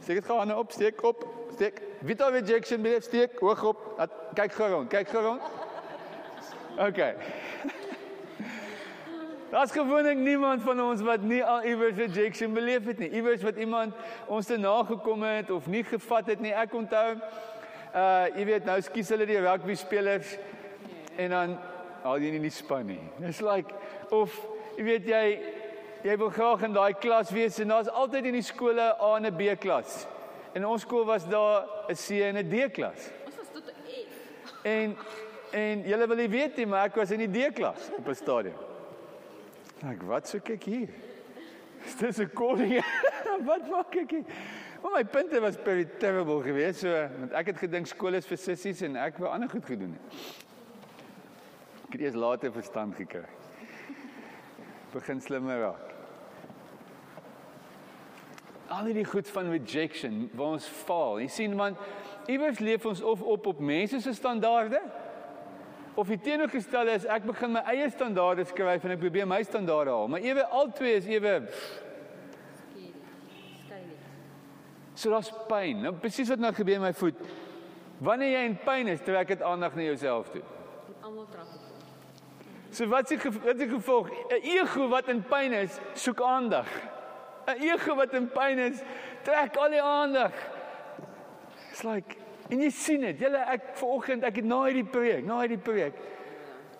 [0.02, 1.80] Steek dit gou aan op, steek op, steek.
[1.98, 3.02] Wie het rejection beleef?
[3.02, 3.80] Steek hoog op.
[3.98, 5.42] At, kyk gou rond, kyk gou rond.
[6.78, 7.00] OK.
[9.50, 13.10] Daar's gewoonlik niemand van ons wat nie al iewers rejection beleef het nie.
[13.10, 13.94] Iewers wat iemand
[14.26, 16.52] ons te nagekom het of nie gevat het nie.
[16.52, 17.14] Ek onthou
[17.96, 20.34] uh jy weet nou skies hulle die rugby spelers
[21.16, 21.54] en dan
[22.04, 23.00] al jy nie in die span nie.
[23.24, 23.72] It's like
[24.12, 24.34] of
[24.76, 25.24] jy weet jy
[26.06, 29.26] jy wil graag in daai klas wees en daar's altyd in die skole A en
[29.26, 30.06] 'n B klas.
[30.54, 33.10] In ons skool was daar 'n C en 'n D klas.
[33.26, 33.74] Ons was tot 'n
[34.06, 34.64] F.
[34.64, 34.96] En
[35.52, 38.14] en julle wil nie weet nie, maar ek was in die D klas op 'n
[38.14, 38.54] stadion.
[39.84, 40.88] Ek wat soek ek hier?
[41.86, 42.84] Is dit 'n calling?
[43.50, 44.24] wat maak ek hier?
[44.82, 46.88] Maar my punte was pretty terrible geweest so
[47.18, 50.14] want ek het gedink skool is vir sissies en ek wou ander goed gedoen het.
[51.86, 53.26] Ek het eers later verstand gekry.
[54.92, 55.95] Begin slimmer raak.
[58.68, 61.20] Al die goed van rejection waar ons faal.
[61.22, 61.78] Jy sien want
[62.26, 64.80] iewers leef ons of op op mense se standaarde
[65.94, 69.94] of die teenoorgestelde is ek begin my eie standaarde skryf en ek probeer my standaarde
[69.94, 70.10] haal.
[70.12, 71.36] Maar ewe albei is ewe
[74.96, 75.84] so daar's pyn.
[75.84, 77.22] Nou presies wat nou gebeur met my voet.
[78.04, 80.42] Wanneer jy in pyn is, trek dit aandag na jouself toe.
[81.04, 81.66] Almal trap op.
[82.76, 84.10] So wat se wat is die gevolg?
[84.10, 86.68] 'n Ego wat in pyn is, soek aandag.
[87.46, 88.82] 'n Ego wat in pyn is,
[89.22, 90.32] trek al die aandag.
[91.70, 92.16] It's like
[92.50, 93.18] en jy sien dit.
[93.20, 95.98] Julle ek vanoggend, ek het na hierdie preek, na hierdie preek.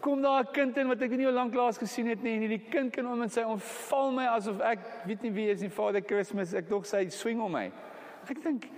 [0.00, 2.40] Kom daar 'n kind in wat ek nie al lank laas gesien het nie en
[2.40, 5.70] hierdie kind kan om en sy onval my asof ek weet nie wie is nie
[5.70, 6.54] Vader Kersfees.
[6.54, 7.72] Ek dog sy swing om my.
[8.30, 8.68] Ek dink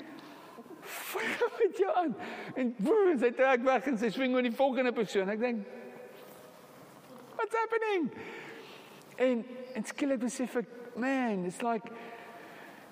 [1.13, 2.15] wat met jou aan?
[2.57, 5.29] En boem, sy trek weg en sy swing met die volgende persoon.
[5.29, 5.67] Ek dink
[7.37, 8.11] what's happening?
[9.19, 11.87] En en skielik besef ek, man, it's like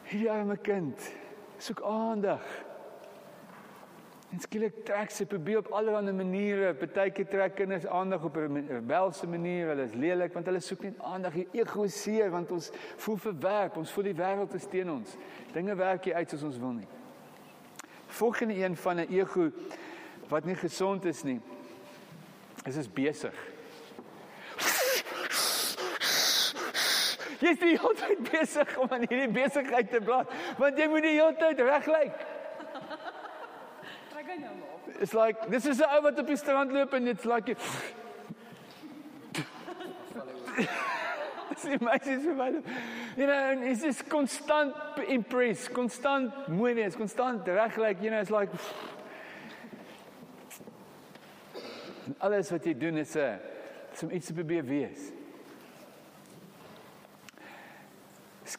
[0.06, 1.02] hierdie arme kind
[1.62, 2.44] soek aandag.
[4.34, 9.26] En skielik trek sy probeer op allerlei maniere, partykeer trek kinders aandag op 'n rebelse
[9.26, 13.76] manier, hulle is lelik want hulle soek net aandag, jy egoïseer want ons voel verwerp,
[13.76, 15.16] ons voel die wêreld is teen ons.
[15.52, 16.88] Dinge werk nie uit soos ons wil nie.
[18.06, 19.50] Volgende een van 'n ego
[20.28, 21.40] wat nie gesond is nie.
[22.64, 23.55] Is is besig.
[27.40, 31.04] Jy is die hele tyd besig om aan hierdie besigheid te blaas, want jy moet
[31.04, 32.24] die hele tyd reg lyk.
[34.12, 34.72] Trek hy nou maar.
[35.00, 37.56] It's like this is 'n ou wat op die strand loop en it's like
[41.56, 42.50] Sy meisies vir my.
[43.16, 44.74] You know, and it's just constant
[45.08, 48.50] impress, constant mooi wees, constant reg lyk, you know, it's like
[52.20, 53.38] alles wat jy doen is 'n
[53.92, 55.12] is om iets te probeer wees.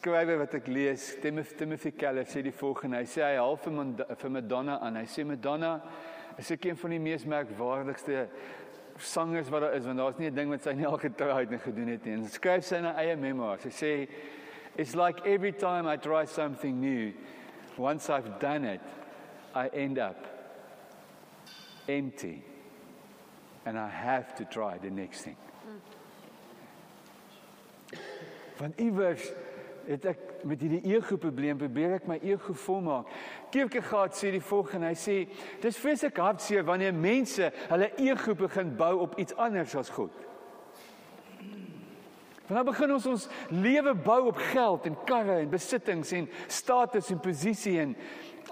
[0.08, 3.02] Skrywer wat ek lees, Timothy Timothy Keller sê die volgende.
[3.02, 4.96] Hy sê hy half vir vir Madonna aan.
[5.02, 5.72] Hy sê Madonna
[6.40, 8.22] is ek een van die mees merkwaardigste
[9.04, 11.52] sangers wat daar is want daar's nie 'n ding wat sy nie al getrou het
[11.52, 12.14] en gedoen het nie.
[12.14, 13.64] En skryf sy in haar eie memoirs.
[13.64, 14.08] Sy sê
[14.78, 17.12] it's like every time I try something new,
[17.78, 18.82] once I've done it,
[19.54, 20.26] I end up
[21.90, 22.44] empty.
[23.66, 25.38] And I have to try the next thing.
[28.58, 29.34] Want iewers
[29.88, 33.10] het ek met hierdie ego probleem probeer ek my ego volmaak.
[33.54, 35.18] Kierkegaard sê die volgende, hy sê
[35.64, 40.14] dis vreeslik hartseer wanneer mense hulle ego begin bou op iets anders as God.
[42.48, 47.12] Want dan begin ons ons lewe bou op geld en karre en besittings en status
[47.12, 47.96] en posisie en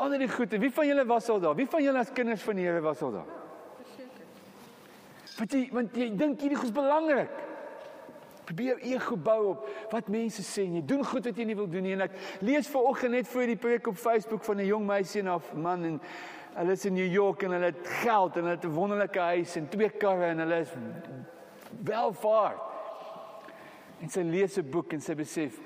[0.04, 0.60] al die goede.
[0.60, 1.56] Wie van julle was al daar?
[1.56, 3.30] Wie van julle as kinders van die Here was al daar?
[5.36, 7.44] Want jy want jy dink hierdie goed is belangrik.
[8.46, 11.68] Probeer ego bou op wat mense sê en jy doen goed wat jy nie wil
[11.70, 14.86] doen nie en ek lees vanoggend net voor die preek op Facebook van 'n jong
[14.86, 16.00] meisie en 'n man en
[16.56, 19.56] hulle is in New York en hulle het geld en hulle het 'n wonderlike huis
[19.56, 20.74] en twee karre en hulle is
[21.84, 22.62] welvaart.
[24.00, 25.60] En sy lees 'n boek en sy besef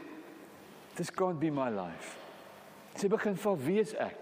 [0.96, 2.18] this can't be my life.
[2.96, 4.18] Sy begin van wie is ek?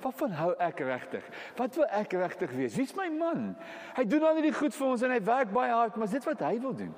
[0.00, 1.24] Waarvan hou ek regtig?
[1.56, 2.76] Wat wil ek regtig wees?
[2.76, 3.56] Wie's my man?
[3.96, 6.24] Hy doen al die goed vir ons en hy werk baie hard, maar is dit
[6.24, 6.94] wat hy wil doen?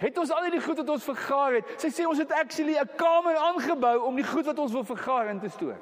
[0.00, 1.72] Het ons al die goed wat ons vergaar het?
[1.82, 5.28] Sy sê ons het actually 'n kamer aangebou om die goed wat ons wil vergaar
[5.28, 5.76] in te stoor.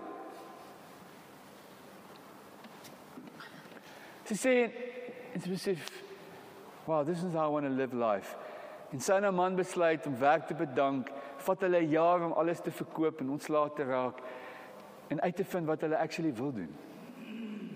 [4.25, 4.55] Sy sê
[5.35, 6.03] en sy besef,
[6.85, 8.37] "Wow, this is how I want to live life."
[8.91, 12.33] En sy en haar man besluit om werk te bedank, vat hulle 'n jaar om
[12.33, 14.19] alles te verkoop en ontslae te raak
[15.09, 16.75] en uit te vind wat hulle actually wil doen.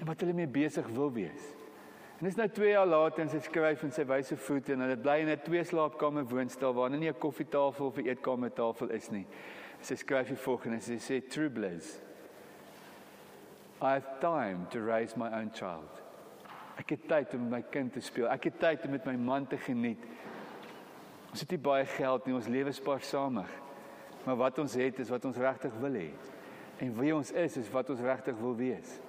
[0.01, 1.62] En wat hulle mee besig wil wees.
[2.23, 4.85] En dis nou 2 jaar later en sy skryf en sy wys 'n foto en
[4.85, 9.11] hulle bly in 'n twee slaapkamer woonstel waar nie 'n koffietafel of 'n eetkamertafel is
[9.11, 9.27] nie.
[9.81, 12.01] Sy skryf die volgende en sy sê true bliss.
[13.83, 16.03] I have time to raise my own child.
[16.79, 18.29] Ek het tyd om met my kind te speel.
[18.29, 20.05] Ek het tyd om met my man te geniet.
[21.31, 23.51] Ons het nie baie geld nie, ons lewe spaarsamig.
[24.25, 26.11] Maar wat ons het is wat ons regtig wil hê.
[26.79, 29.01] En wie ons is is wat ons regtig wil wees.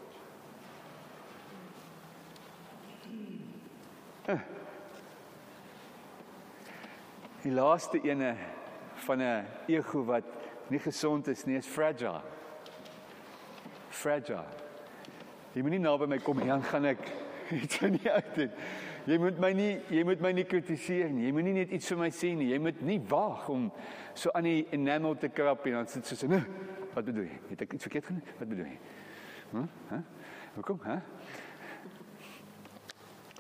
[7.43, 8.36] Die laaste ene
[9.06, 10.23] van 'n ego wat
[10.69, 12.21] nie gesond is nie, is fragile.
[13.89, 14.45] Fragile.
[15.53, 17.03] Jy moenie naby my kom nie, dan gaan ek
[17.63, 18.51] iets die uit doen.
[19.06, 21.25] Jy moet my nie jy moet my nie kritiseer nie.
[21.27, 22.47] Jy moenie net iets vir my sê nie.
[22.53, 23.71] Jy moet nie waag om
[24.13, 26.27] so aan die enamel te krap en dan sit so so.
[26.27, 26.43] Nee,
[26.93, 27.39] wat bedoel jy?
[27.49, 28.23] Het ek iets verkeerd gedoen?
[28.39, 28.79] Wat bedoel jy?
[29.89, 29.99] Hæ?
[30.56, 30.97] Hoekom, hè?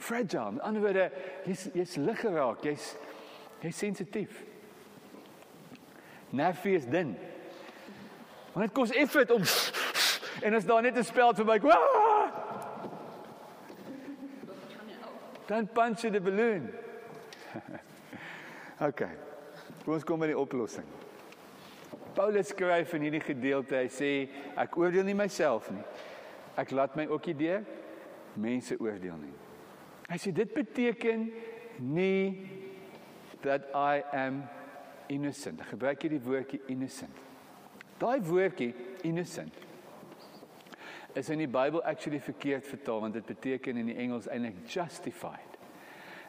[0.03, 0.51] Fragile.
[0.51, 1.11] Met ander woorde,
[1.47, 2.67] jy's jy's lig geraak.
[2.67, 2.95] Jy's
[3.63, 4.43] jy's sensitief.
[6.33, 7.13] Nervie is dun.
[8.53, 9.43] Want dit kos effort om
[10.45, 11.71] en as daar net 'n speld verby kom.
[15.47, 16.69] Dan punch jy die balloon.
[18.89, 19.01] OK.
[19.83, 20.87] Kom ons kom by die oplossing.
[22.13, 24.11] Paulus skryf in hierdie gedeelte, hy sê
[24.59, 25.83] ek oordeel nie myself nie.
[26.57, 27.63] Ek laat my ook nie deur
[28.35, 29.33] mense oordeel nie.
[30.09, 31.25] Hy sê dit beteken
[31.79, 32.62] nie
[33.43, 34.43] that I am
[35.11, 35.61] innocent.
[35.61, 37.21] Ek gebruik hier die woordjie innocent.
[38.01, 38.73] Daai woordjie
[39.07, 39.55] innocent
[41.13, 45.59] is in die Bybel actually verkeerd vertaal want dit beteken in die Engels eintlik justified.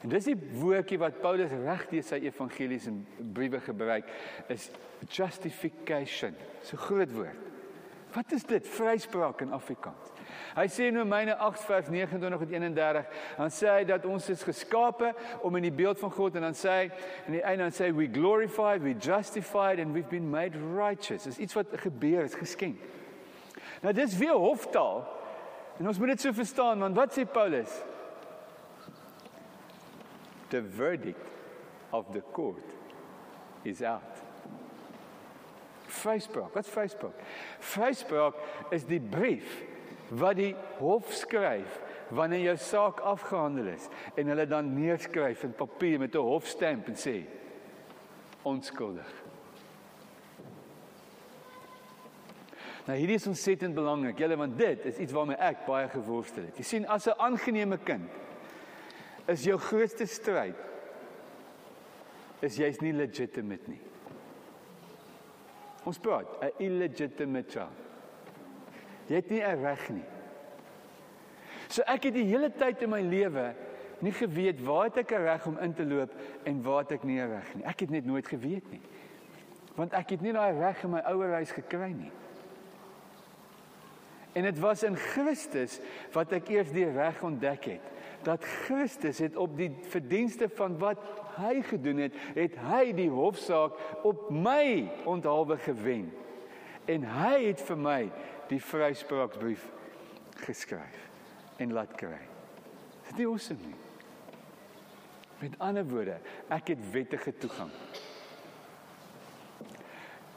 [0.04, 3.00] En dis die woordjie wat Paulus regdeur sy evangelies en
[3.32, 4.10] briewe gebruik
[4.52, 4.68] is
[5.08, 6.36] justification.
[6.66, 7.40] So groot woord.
[8.14, 8.68] Wat is dit?
[8.68, 10.13] Vryspraak in Afrikaans.
[10.54, 14.44] Hy sê in Romeine 8 vers 29 tot 31, dan sê hy dat ons is
[14.46, 15.10] geskape
[15.42, 16.84] om in die beeld van God en dan sê hy
[17.26, 21.26] in die einde dan sê we glorified, we justified and we've been made righteous.
[21.26, 22.78] Dis iets wat gebeur is geskenk.
[23.82, 25.02] Nou dis weer hoftaal.
[25.80, 27.74] En ons moet dit so verstaan want wat sê Paulus?
[30.54, 31.18] The verdict
[31.90, 32.78] of the court
[33.66, 34.22] is out.
[35.86, 36.54] Vryspraak.
[36.54, 37.22] Wat vryspraak?
[37.74, 38.38] Vryspraak
[38.70, 39.73] is die brief
[40.08, 41.80] wat die hof skryf
[42.14, 46.96] wanneer jou saak afgehandel is en hulle dan neerskryf in papier met 'n hofstamp en
[46.96, 47.24] sê
[48.42, 49.24] onskuldig.
[52.84, 56.56] Nou hierdie is ontsettend belangrik, julle want dit is iets waarmee ek baie geworstel het.
[56.56, 58.10] Jy sien as 'n aangename kind
[59.26, 60.56] is jou grootste stryd
[62.40, 63.80] is jy's nie legitimate nie.
[65.84, 67.93] Ons praat 'n illegitimate child.
[69.06, 70.04] Jy het nie 'n reg nie.
[71.68, 73.54] So ek het die hele tyd in my lewe
[73.98, 76.12] nie geweet waar het ek 'n reg om in te loop
[76.44, 77.64] en waar het ek nie 'n reg nie.
[77.64, 78.80] Ek het net nooit geweet nie.
[79.74, 82.12] Want ek het nie daai reg in my ouer huis gekry nie.
[84.32, 85.80] En dit was in Christus
[86.12, 87.92] wat ek eers die reg ontdek het
[88.24, 90.98] dat Christus het op die verdienste van wat
[91.36, 96.08] hy gedoen het, het hy die hofsaak op my onthaalwe gewen.
[96.88, 98.00] En hy het vir my
[98.50, 99.64] die vryspraaksbrief
[100.44, 101.08] geskryf
[101.62, 102.20] en laat kry.
[103.08, 103.78] Dit is awesome nie.
[105.42, 106.18] Met ander woorde,
[106.54, 107.72] ek het wettige toegang.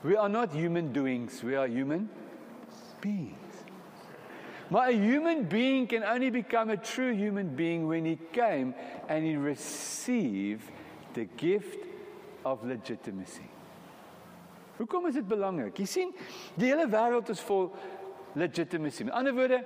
[0.01, 2.09] We are not human doings, we are human
[3.01, 3.63] beings.
[4.67, 8.75] Maar a human being can only become a true human being when he came
[9.07, 10.69] and he received
[11.13, 11.79] the gift
[12.43, 13.47] of legitimacy.
[14.77, 15.79] Hoekom is dit belangrik?
[15.79, 16.11] Jy sien,
[16.59, 17.71] die hele wêreld is vol
[18.37, 19.03] legitimacy.
[19.03, 19.63] Met ander woorde,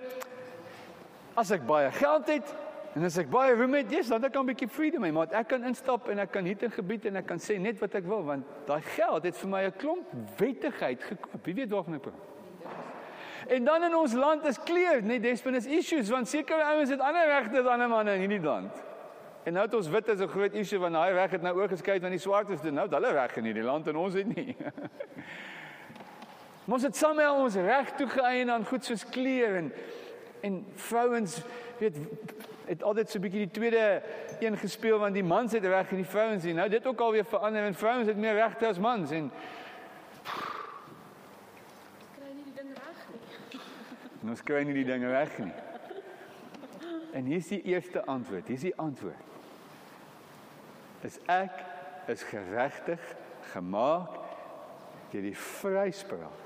[1.40, 2.56] as ek baie geld het
[2.96, 5.32] en as ek baie roem het, yes, dan kan ek 'n bietjie freedom hê, maar
[5.32, 7.96] ek kan instap en ek kan hier in gebied en ek kan sê net wat
[7.96, 10.06] ek wil want daai geld het vir my 'n klomp
[10.38, 11.46] wettigheid gekoop.
[11.46, 12.32] Wie weet waarvan ek praat?
[13.48, 17.26] En dan in ons land is clear, net desponis issues want sekere ouens het ander
[17.26, 18.72] regte as ander manne in hierdie land.
[19.44, 22.00] En nou het ons wit is 'n groot issue want daai reg het nou oorgeskei
[22.00, 22.74] van die swartes doen.
[22.74, 24.56] Nou het hulle reg in hierdie land en ons het nie.
[26.72, 29.74] Ons het somme ons reg toegeëien aan goed soos kleur en
[30.42, 31.36] en vrouens
[31.78, 31.98] weet
[32.66, 34.02] het altyd so 'n bietjie die tweede
[34.40, 36.54] een gespeel want die mans het reg en die vrouens nie.
[36.54, 39.32] Nou dit ook al weer verander en vrouens het meer regte as mans en
[42.16, 43.62] Kry nie die ding reg nie.
[44.22, 45.54] En ons kry nie die dinge weg nie.
[47.14, 48.48] En hier is die eerste antwoord.
[48.48, 49.26] Hier is die antwoord.
[51.02, 51.66] Is ek
[52.08, 53.16] is geregtig
[53.52, 54.20] gemaak
[55.12, 56.41] deur die vryspraak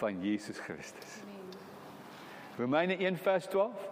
[0.00, 1.20] van Jesus Christus.
[2.58, 3.88] Romeine 1:12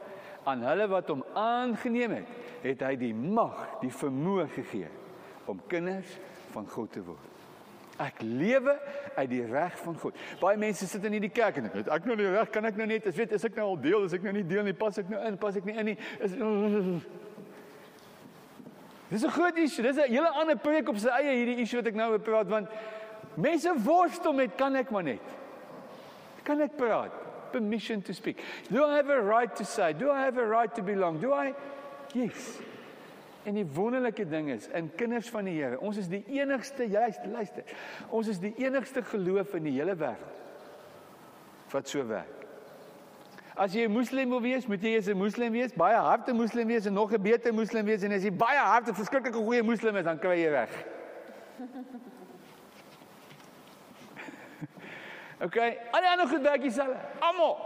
[0.49, 4.89] aan hulle wat hom aangeneem het, het hy die mag, die vermoë gegee
[5.49, 6.19] om kinders
[6.53, 7.25] van God te word.
[7.99, 8.77] Ek lewe
[9.17, 10.19] uit die reg van God.
[10.41, 12.77] Baie mense sit in hierdie kerk en ek weet ek nou nie reg kan ek
[12.79, 14.77] nou net as weet is ek nou al deel is ek nou nie deel nie
[14.77, 16.37] pas ek nou in pas ek nie in nie is
[19.09, 19.83] Dis 'n groot issue.
[19.83, 22.49] Dis 'n hele ander preek op sy eie hierdie issue wat ek nou oor praat
[22.49, 22.69] want
[23.37, 25.25] mense worstel met kan ek maar net.
[26.49, 27.13] Kan ek praat?
[27.53, 28.41] Permission to speak.
[28.73, 29.93] Do I have a right to say?
[29.93, 31.21] Do I have a right to belong?
[31.21, 31.53] Do I
[32.17, 32.59] Yes.
[33.45, 37.25] En die wonderlike ding is, in kinders van die Here, ons is die enigste juist
[37.33, 37.65] luister.
[38.13, 40.37] Ons is die enigste geloof in die hele wêreld
[41.69, 42.47] wat so werk.
[43.57, 46.69] As jy 'n moslim wil wees, moet jy eers 'n moslim wees, baie harde moslim
[46.69, 49.97] wees en nog 'n beter moslim wees en as jy baie harde, verskriklike goeie moslim
[49.97, 50.71] is, dan kry jy weg.
[55.39, 56.97] Okay, al die ander goed werk dieselfde.
[57.23, 57.57] Almal.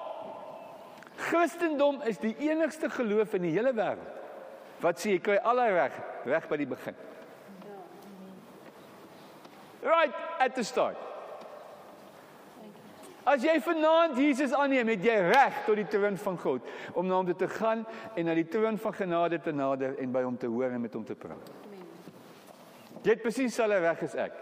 [1.17, 4.21] Christendom is die enigste geloof in die hele wêreld
[4.83, 5.95] wat sê jy kry allei reg
[6.27, 6.97] reg by die begin.
[9.83, 10.99] Right at the start.
[13.23, 16.67] As jy vanaand Jesus aanneem, het jy reg tot die troon van God
[16.99, 17.85] om na hom te gaan
[18.19, 20.99] en na die troon van genade te nader en by hom te hoor en met
[20.99, 21.53] hom te praat.
[23.03, 24.35] Jy het presies dieselfde reg as ek.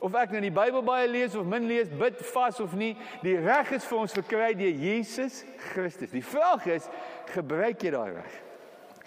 [0.00, 3.36] Of ek nou die Bybel baie lees of min lees, bid vas of nie, die
[3.36, 6.12] reg is vir ons verkry deur Jesus Christus.
[6.14, 6.88] Die vraag is,
[7.34, 8.38] gebruik jy daai reg?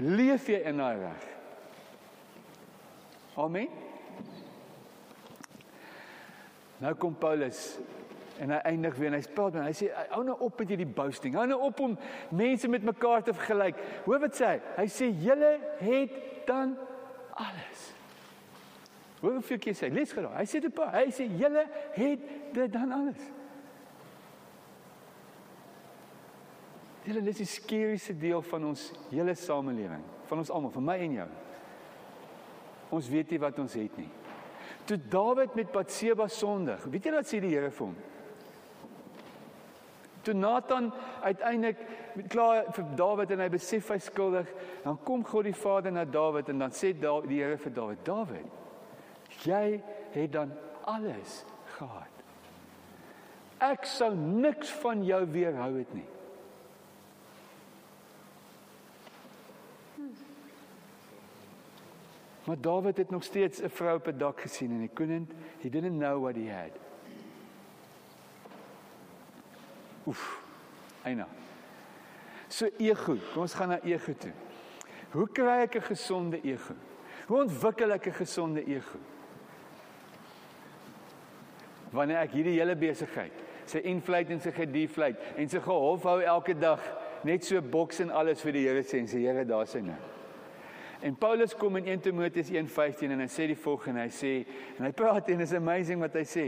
[0.03, 1.25] Leef jy in daai reg?
[3.41, 3.73] Amen.
[6.83, 7.79] Nou kom Paulus
[8.41, 10.89] en hy eindig weer en hy praat met hy sê hou nou op met hierdie
[10.89, 11.37] boasting.
[11.37, 11.97] Hou nou op om
[12.33, 13.81] mense met mekaar te vergelyk.
[14.05, 14.61] Hoor wat sê hy?
[14.81, 16.17] Hy sê julle het
[16.49, 16.75] dan
[17.39, 17.85] alles.
[19.23, 19.95] Hoor hoeveel keer sê hy?
[19.95, 20.25] Lees gou.
[20.27, 20.89] Hy sê dit pa.
[20.91, 21.63] Hy sê julle
[21.95, 23.21] het dit dan alles.
[27.07, 31.15] Julle is die skeriese deel van ons hele samelewing, van ons almal, van my en
[31.21, 31.27] jou.
[32.99, 34.09] Ons weet nie wat ons het nie.
[34.87, 37.95] Toe Dawid met Batseba sondig, weet jy wat sê die Here vir hom?
[40.23, 40.89] Toe Nathan
[41.23, 41.79] uiteindelik
[42.31, 44.51] klaar vir Dawid en hy besef hy skuldig,
[44.83, 48.62] dan kom God die Vader na Dawid en dan sê die Here vir Dawid: "Dawid,
[49.41, 49.81] jy
[50.11, 50.51] het dan
[50.85, 51.43] alles
[51.77, 52.11] gehad.
[53.57, 56.07] Ek sou niks van jou weerhou het nie."
[62.43, 65.31] Maar Dawid het nog steeds 'n vrou op 'n dak gesien en hy couldn't
[65.61, 66.71] he didn't know what he had.
[70.05, 70.41] Oef.
[71.03, 71.27] Eina.
[72.47, 73.17] So ego.
[73.33, 74.31] Kom ons gaan na ego toe.
[75.11, 76.73] Hoe kry ek 'n gesonde ego?
[77.27, 78.99] Hoe ontwikkel ek 'n gesonde ego?
[81.93, 83.35] Wanneer ek hierdie hele besigheid,
[83.69, 86.81] sy inflate en sy gedeflate en sy gehof hou elke dag
[87.23, 89.99] net so boks en alles vir die Here sê en sê Here, daar's hy nou.
[91.03, 94.33] En Paulus kom in 1 Timoteus 1:15 en hy sê die volgende, hy sê
[94.77, 96.45] en hy praat en is amazing wat hy sê.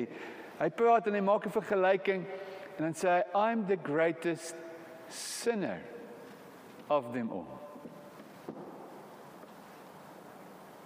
[0.60, 2.24] Hy praat en hy maak 'n vergelyking
[2.78, 4.56] en dan sê hy I'm the greatest
[5.10, 5.82] sinner
[6.90, 7.60] of them all.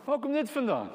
[0.05, 0.89] Waar kom dit vandaan?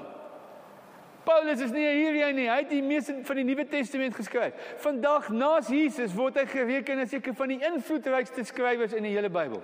[1.25, 2.49] Paulus is nie hier jy nie.
[2.51, 4.57] Hy het die meeste van die Nuwe Testament geskryf.
[4.85, 9.31] Vandag naas Jesus word hy gereken as seker van die invloedrykste skrywers in die hele
[9.33, 9.63] Bybel.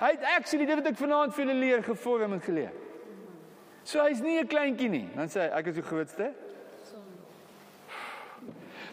[0.00, 2.74] Hy het actually dit wat ek vanaand vir julle leer gevorm en geleer.
[3.84, 5.06] So hy's nie 'n kleintjie nie.
[5.14, 6.32] Dan sê hy ek is die grootste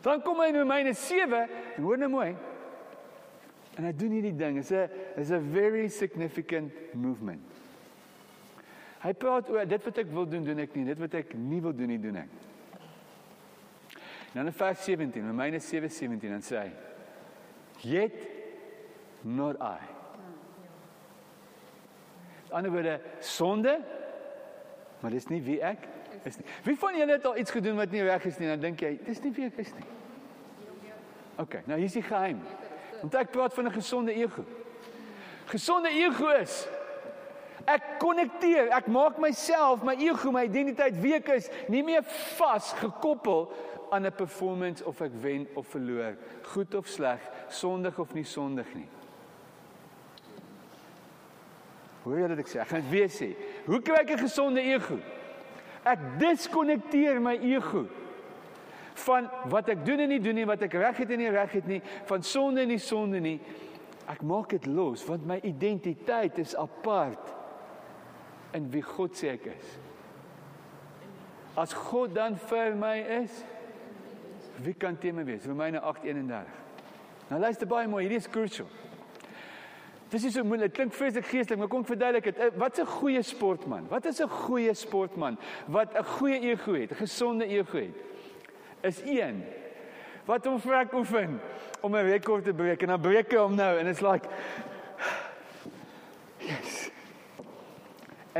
[0.01, 1.47] Dan kom hy in Romeine 7
[1.77, 2.31] en hoor nou mooi.
[3.77, 4.57] En hy doen hierdie ding.
[4.57, 7.50] It's a is a very significant movement.
[9.01, 10.85] Hy praat oor dit wat ek wil doen, doen ek nie.
[10.85, 12.35] Dit wat ek nie wil doen nie, doen ek.
[14.31, 16.69] Dan in vers 17, Romeine 7:17 dan sê hy:
[17.81, 18.19] Yet
[19.21, 19.81] not I.
[22.51, 23.79] Aan die ander woorde, sonde,
[25.01, 25.87] maar dis nie wie ek
[26.27, 26.45] is nie.
[26.63, 28.97] Wie van julle het al iets gedoen wat nie reg is nie, dan dink jy,
[29.05, 29.87] dis nie wie ek is nie.
[31.41, 32.41] OK, nou hier is die geheim.
[33.01, 34.45] Want ek praat van 'n gesonde ego.
[35.49, 36.67] Gesonde ego is
[37.73, 42.03] ek konnekteer, ek maak myself, my ego, my identiteit wie ek is, nie meer
[42.37, 43.47] vas gekoppel
[43.91, 46.15] aan 'n performance of ek wen of verloor,
[46.53, 47.19] goed of sleg,
[47.49, 48.87] sondig of nie sondig nie.
[52.03, 52.59] Hoe wil ek sê?
[52.61, 53.35] Ek gaan dit weer sê.
[53.65, 54.97] Hoe kry ek 'n gesonde ego?
[55.85, 57.87] Ek diskonnekteer my ego
[58.93, 61.51] van wat ek doen en nie doen nie, wat ek reg het en nie reg
[61.51, 63.39] het nie, van sonde en nie sonde nie.
[64.07, 67.40] Ek maak dit los want my identiteit is apart
[68.53, 69.77] in wie God sê ek is.
[71.57, 73.43] As God dan vir my is,
[74.63, 75.45] wie kan teen my wees?
[75.45, 76.59] Romeine 8:31.
[77.29, 78.67] Nou luister baie mooi, hierdie is crucial.
[80.11, 80.73] Dis is so moeilik.
[80.75, 82.37] Klink vreeslik geestelik, maar kom verduidelik dit.
[82.37, 83.87] Eh, Wat's 'n goeie sportman?
[83.87, 85.37] Wat is 'n goeie sportman
[85.67, 87.95] wat 'n goeie ego het, 'n gesonde ego het?
[88.81, 89.43] Is een
[90.25, 91.39] wat hom vrek oefen
[91.81, 94.27] om 'n rekord te breek en dan breek hy hom nou en it's like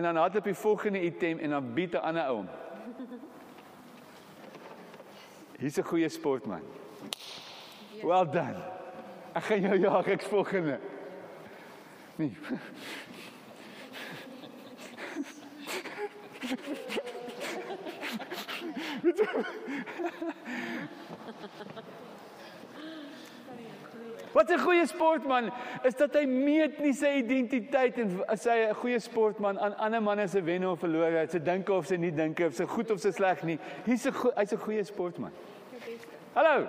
[0.02, 2.46] En dan hardloop die volgende item en dan bied 'n ander ou.
[5.58, 6.62] Hier's 'n goeie sportman.
[8.02, 8.62] Well done.
[9.34, 10.80] Ek gaan jou jaag ek volgende.
[12.16, 12.38] Nee.
[24.32, 25.52] Wat 'n goeie sportman
[25.84, 30.02] is dat hy meet nie sy identiteit en as hy 'n goeie sportman aan ander
[30.02, 33.00] manne se wenne of verlore, sy dinke of sy nie dinke of sy goed of
[33.00, 33.60] sy sleg nie.
[33.86, 35.32] Hy's 'n hy's 'n goeie sportman.
[36.34, 36.68] Hallo.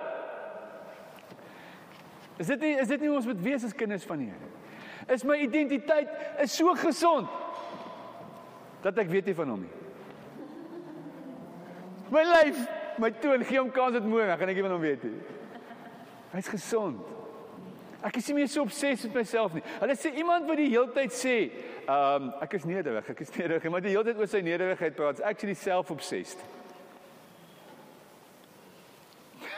[2.39, 5.15] Is dit nie is dit nie ons moet wees as kinders van die Here?
[5.15, 6.09] Is my identiteit
[6.41, 7.29] is so gesond
[8.83, 9.77] dat ek weet nie van hom nie.
[12.11, 12.59] My lyf,
[12.99, 15.21] my toon gee hom kans dit môre, gaan ek nie van hom weet nie.
[16.33, 17.12] Hy's gesond.
[18.03, 19.63] Ek is nie meer so obsessief met myself nie.
[19.79, 21.37] Hulle sê iemand wat die heeltyd sê,
[21.85, 25.21] ehm um, ek is nederig, ek is nederig, maar die heeltyd oor sy nederigheid praat,
[25.21, 26.43] is actually self-obsessed.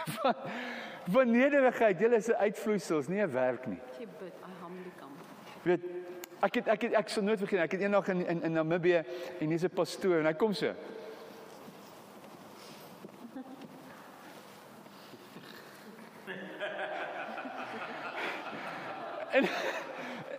[1.15, 3.81] Van nederigheid, julle is 'n uitvloeisel, is nie 'n werk nie.
[3.99, 5.17] Jy bid, I humbly come.
[5.63, 5.81] Weet,
[6.43, 9.05] ek het ek het ek sal nooit vergeet, ek het eendag in in, in Namibië
[9.41, 10.75] en hier's 'n pastoor en hy kom so.
[19.35, 19.49] En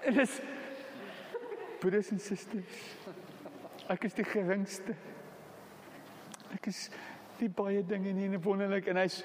[0.05, 0.39] en is
[1.81, 2.77] broers en susters.
[3.91, 4.95] Ek is die geringste.
[6.55, 6.87] Ek is
[7.39, 9.19] die baie dinge nie en wonderlik en hy's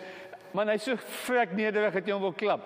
[0.57, 2.64] man hy's so vrek nederig dat jy hom wil klap.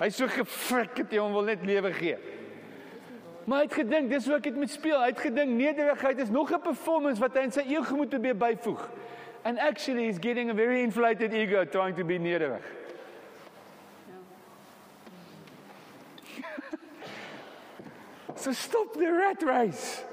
[0.00, 2.16] Hy's so gefrik dat jy hom wil net lewe gee.
[3.46, 4.96] Maar hy het gedink dis hoe ek dit moet speel.
[4.98, 8.34] Hy het gedink nederigheid is nog 'n performance wat hy in sy ego moet probeer
[8.34, 8.88] byvoeg.
[9.44, 12.64] And actually he's getting a very inflated ego trying to be nederig.
[18.46, 20.04] So stop the rat race.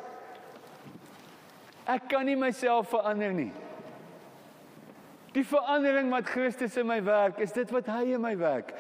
[1.86, 3.52] Ek kan nie myself verander nie.
[5.36, 8.72] Die verandering wat Christus in my werk, is dit wat hy in my werk.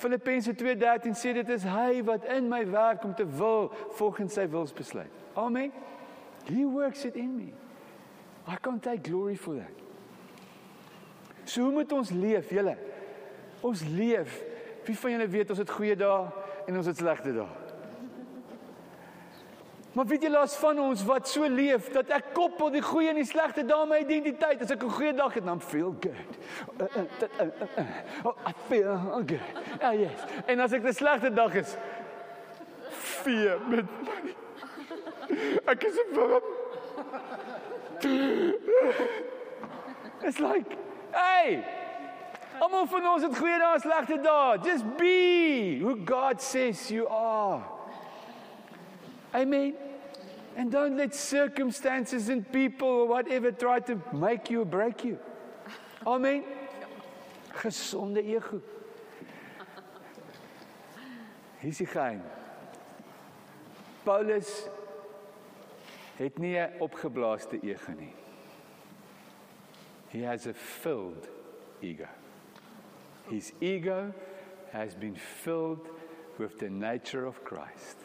[0.00, 4.46] Filippense 2:13 sê dit is hy wat in my werk om te wil volgens sy
[4.48, 5.12] wilsbesluit.
[5.36, 5.72] Amen.
[6.48, 7.52] He works it in me.
[8.48, 9.76] I can't take glory for that.
[11.44, 12.78] So hoe moet ons leef, julle?
[13.60, 14.40] Ons leef.
[14.86, 16.30] Wie van julle weet ons het goeie dae
[16.66, 17.61] en ons het slegte dae?
[19.92, 23.18] Maar weet julle as van ons wat so leef dat ek koppel die goeie en
[23.20, 24.62] die slegte my identiteit.
[24.62, 26.32] As ek 'n goeie dag het, dan feel good.
[26.80, 27.04] Uh, uh,
[27.40, 27.84] uh, uh, uh,
[28.24, 29.82] oh, I feel good.
[29.82, 30.18] Ah yes.
[30.46, 31.76] En as ek 'n slegte dag is,
[32.90, 34.34] fear met my.
[35.66, 36.42] Ek is warm.
[40.22, 40.76] It's like,
[41.10, 41.64] hey,
[42.60, 44.58] almal van ons het goeie dae en slegte dae.
[44.64, 47.81] Just be who God says you are.
[49.34, 49.74] Amen.
[50.56, 55.18] And don't let circumstances and people or whatever try to make you or break you.
[56.06, 56.44] Amen.
[57.54, 58.60] Gesonde ego.
[61.60, 62.22] Hier is die geheim.
[64.04, 64.68] Paulus
[66.18, 68.14] het nie 'n opgeblaaste ego nie.
[70.08, 71.28] He has a filled
[71.80, 72.08] ego.
[73.28, 74.12] His ego
[74.72, 75.88] has been filled
[76.38, 77.96] with the nature of Christ.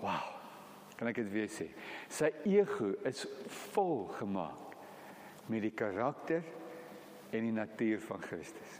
[0.00, 0.26] Wow.
[1.00, 1.70] Kan ek dit weer sê?
[2.12, 3.24] Sy ego is
[3.72, 4.76] vol gemaak
[5.50, 6.44] met die karakter
[7.32, 8.78] en die natuur van Christus.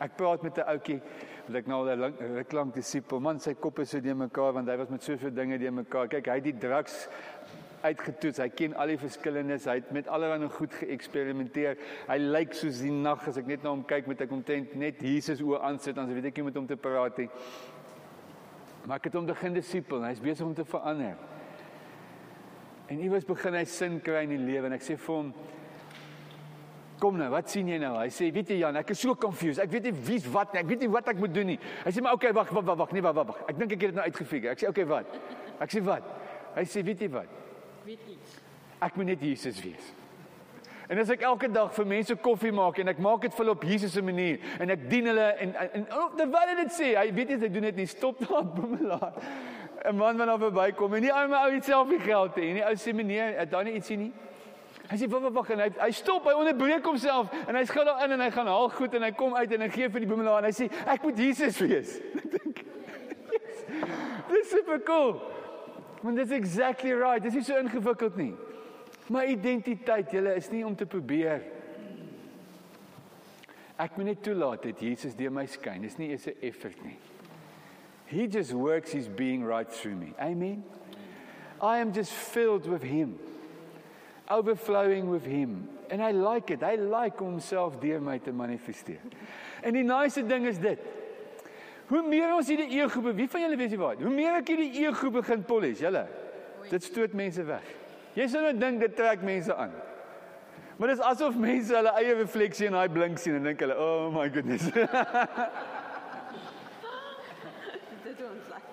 [0.00, 1.00] Ek praat met 'n ouetjie
[1.46, 3.20] wat ek nou al 'n 'n klank disipel.
[3.20, 6.08] Man, sy kop is so deur mekaar want hy was met soveel dinge deur mekaar.
[6.08, 7.08] Kyk, hy het die drugs
[7.82, 8.38] uitgetoets.
[8.38, 9.64] Hy ken al die verskillendes.
[9.64, 11.76] Hy het met allerlei goed geëksperimenteer.
[12.08, 15.02] Hy lyk soos die nag as ek net na hom kyk met ek omtrent net
[15.02, 17.28] Jesus oë aansit dan weet ek nie met hom te praat nie.
[18.88, 20.00] Maar ek het hom begin disipel.
[20.08, 21.18] Hy's besig om te verander.
[22.88, 25.32] En iewers begin hy sin kry in die lewe en ek sê vir hom
[26.98, 27.92] Kom nou, wat sien jy nou?
[27.94, 29.62] Hy sê, "Weet jy Jan, ek is so confused.
[29.62, 30.60] Ek weet nie wie's wat nie.
[30.60, 32.92] Ek weet nie wat ek moet doen nie." Hy sê, "Maar okay, wag, wag, wag,
[32.92, 33.42] nee, wag, wag, wag.
[33.48, 35.06] Ek dink ek het dit nou uitgefigure." Ek sê, "Okay, wat?"
[35.60, 36.02] Ek sê, "Wat?"
[36.56, 37.28] Hy sê, "Weet jy wat?
[37.84, 38.40] Weet iets.
[38.82, 39.92] Ek moet net Jesus wees."
[40.88, 43.64] En as ek elke dag vir mense koffie maak en ek maak dit vol op
[43.68, 46.94] Jesus se manier en ek dien hulle en en, en oh, terwyl hy dit sê,
[46.96, 49.12] hy weet nie hy doen dit nie, stop daar boemelaar.
[49.84, 52.48] 'n Man wat daar verbykom en nie ou my ou iets self die geld hê
[52.56, 52.64] nie.
[52.64, 54.10] Ou sê meneer, het daar nie ietsie nie?
[54.88, 58.06] Hy sê wag wag en hy hy stop, hy onderbreek homself en hy skou daar
[58.06, 60.08] in en hy gaan haal goed en hy kom uit en hy gee vir die
[60.08, 61.98] boemelaar en hy sê ek moet Jesus wees.
[62.24, 62.64] Ek dink
[63.36, 63.64] yes,
[64.32, 65.18] Dis super cool.
[66.00, 67.22] Want dit is exactly right.
[67.22, 68.32] Dit is nie so ingewikkeld nie.
[69.08, 71.42] My identiteit, julle is nie om te probeer.
[73.78, 75.84] Ek moet net toelaat dat Jesus deur my skyn.
[75.86, 76.98] Dis nie eers 'n effort nie.
[78.06, 80.14] He just works his being right through me.
[80.18, 80.64] Amen.
[81.60, 83.18] I am just filled with him.
[84.28, 85.68] Overflowing with him.
[85.90, 86.62] And I like it.
[86.62, 89.00] I like homself deur my te manifesteer.
[89.62, 90.78] En die nice ding is dit.
[91.88, 94.02] Hoe meer ons hierdie ego, wie van julle weet jy wat?
[94.02, 96.06] Hoe meer ek hierdie ego begin polish, julle.
[96.68, 97.64] Dit stoot mense weg.
[98.18, 99.70] Jy sou nou dink dit trek mense aan.
[100.78, 103.76] Maar dit is asof mense hulle eie refleksie in daai blink sien en dink hulle,
[103.78, 104.64] "Oh my goodness."
[108.04, 108.72] Dit ons like.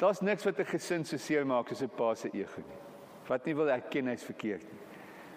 [0.00, 2.80] Daar's niks wat 'n gesin so seer maak soos 'n pa se ego nie.
[3.28, 4.80] Wat nie wil erken hy's verkeerd nie.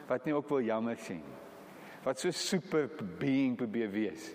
[0.07, 1.37] Wat nie ook wil jammer sê nie.
[2.03, 4.31] Wat so super being probeer wees.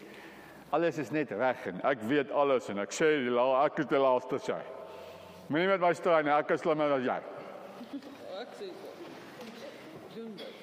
[0.70, 3.86] Alles is net reg en ek weet alles en ek sê die la ek is
[3.86, 4.77] die laaste sy.
[5.48, 7.18] Moenie met my staan nie, ek is slimmer as jy.
[8.38, 8.68] Ek sê
[10.14, 10.58] doen dit.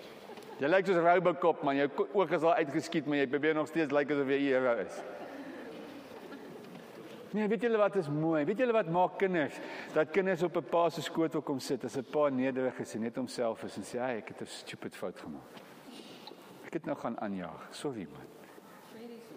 [0.62, 3.92] Jy lyk soos Robocop man, jou oog is al uitgeskiet, maar jy probeer nog steeds
[3.96, 5.00] lyk asof jy hero is.
[7.36, 8.46] Nee, weet julle wat is mooi?
[8.48, 9.58] Weet julle wat maak kinders?
[9.92, 12.96] Dat kinders op 'n pa se skoot wil kom sit as 'n pa nederig is
[12.96, 15.60] en net homself is en sê, "Hey, ek het 'n stupid fout gemaak."
[16.66, 17.68] Ek het nou gaan aanjaag.
[17.72, 18.28] Sorry man.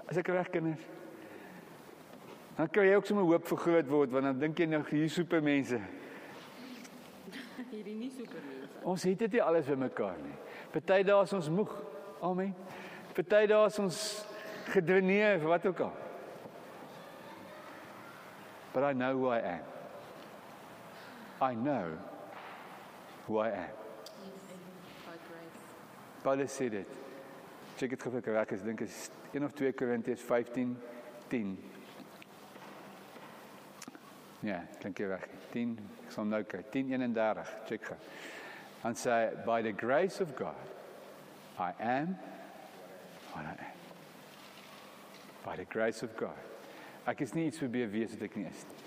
[0.06, 0.97] As ek reg kinders.
[2.58, 5.10] Dan kry jy ook sommer hoop vir groot word want dan dink jy nou hier
[5.14, 5.78] supermense.
[7.70, 8.80] Hierdie nie super mense.
[8.82, 10.34] Ons het dit nie alles by mekaar nie.
[10.74, 11.70] Party dae is ons moeg.
[12.26, 12.50] Amen.
[13.14, 14.00] Party dae is ons
[14.72, 15.94] gedreneer vir wat ook al.
[18.74, 19.64] But I know who I am.
[21.40, 21.94] I know
[23.28, 23.74] who I am.
[25.06, 25.64] By grace.
[26.26, 27.00] Paulus sê dit.
[27.78, 30.74] Check dit gou vir ek is dink is 1 of 2 Korintiërs 15
[31.30, 31.77] 10.
[34.46, 35.24] Ja, klink jy reg.
[35.52, 36.68] 10, ek sal nou kyk.
[36.74, 37.46] 10:31.
[37.66, 37.96] Check gou.
[38.84, 40.54] And say by the grace of God
[41.58, 42.16] I am
[43.32, 43.72] what I am.
[45.44, 46.38] By the grace of God.
[47.06, 48.84] Ek is nie iets probeer wees wat ek nie is nie.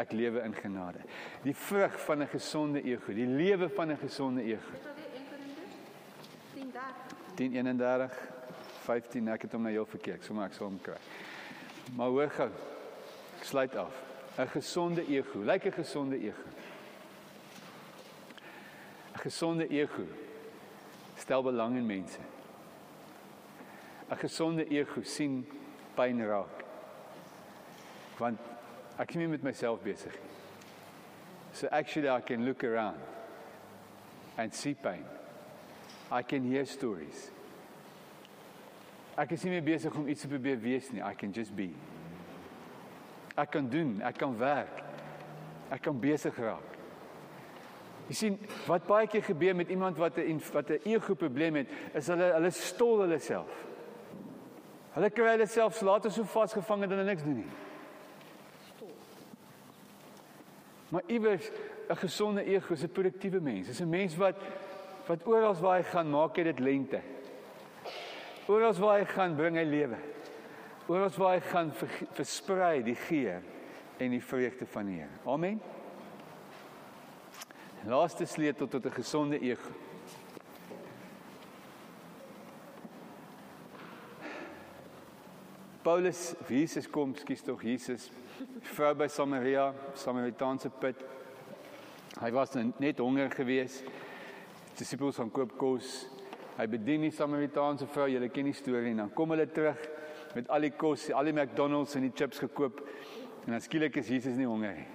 [0.00, 1.04] Ek lewe in genade.
[1.44, 4.72] Die vrug van 'n gesonde ego, die lewe van 'n gesonde ego.
[4.72, 5.76] Dit alweer 1 Korintiërs
[6.54, 6.94] 10 daar.
[7.36, 8.12] 10:31
[8.84, 10.96] 15 ek het hom na jou verkeek, so maar ek sal hom kry.
[11.96, 12.50] Maar hoor gou.
[13.38, 14.07] Ek sluit af.
[14.38, 16.44] 'n Gesonde ego, lyk 'n gesonde ego.
[19.14, 20.06] 'n Gesonde ego
[21.16, 22.20] stel belang in mense.
[24.10, 25.46] 'n Gesonde ego sien
[25.96, 26.64] pyn raak.
[28.18, 28.38] Want
[28.98, 30.30] ek is nie met myself besig nie.
[31.52, 32.98] So actually I can look around
[34.36, 35.04] and see pain.
[36.12, 37.30] I can hear stories.
[39.18, 41.02] Ek is nie meer besig om iets te probeer wees nie.
[41.02, 41.74] I can just be.
[43.38, 44.82] Ek kan doen, ek kan werk.
[45.70, 46.74] Ek kan besig raak.
[48.08, 48.36] Jy sien,
[48.66, 52.32] wat baie keer gebeur met iemand wat 'n wat 'n ego probleem het, is hulle
[52.32, 53.66] hulle stol hulle self.
[54.94, 57.50] Hulle kry hulle self later so vasgevang dat hulle niks doen nie.
[60.88, 61.50] Maar iewers
[61.88, 63.68] 'n gesonde ego is 'n produktiewe mens.
[63.68, 64.36] Is 'n mens wat
[65.06, 67.00] wat oral waar hy gaan, maak hy dit lente.
[68.46, 69.96] Oral waar hy gaan, bring hy lewe
[70.88, 71.70] oor ons waar hy gaan
[72.16, 73.42] versprei die geur
[74.00, 75.18] en die vreugde van die Here.
[75.28, 75.60] Amen.
[77.84, 79.70] Laaste sleutel tot 'n gesonde ego.
[85.82, 88.10] Paulus, Jesus kom, skus tog Jesus,
[88.62, 91.04] vrou by Samaria, Samaritaanse put.
[92.20, 93.84] Hy was net honger geweest.
[94.76, 96.08] Disippels gaan koop kos.
[96.56, 99.97] Hy bedien die Samaritaanse vrou, julle ken die storie en dan kom hulle terug
[100.36, 102.82] met al die kos, al die McDonald's en die chips gekoop.
[103.46, 104.88] En dan skielik is Jesus nie honger nie.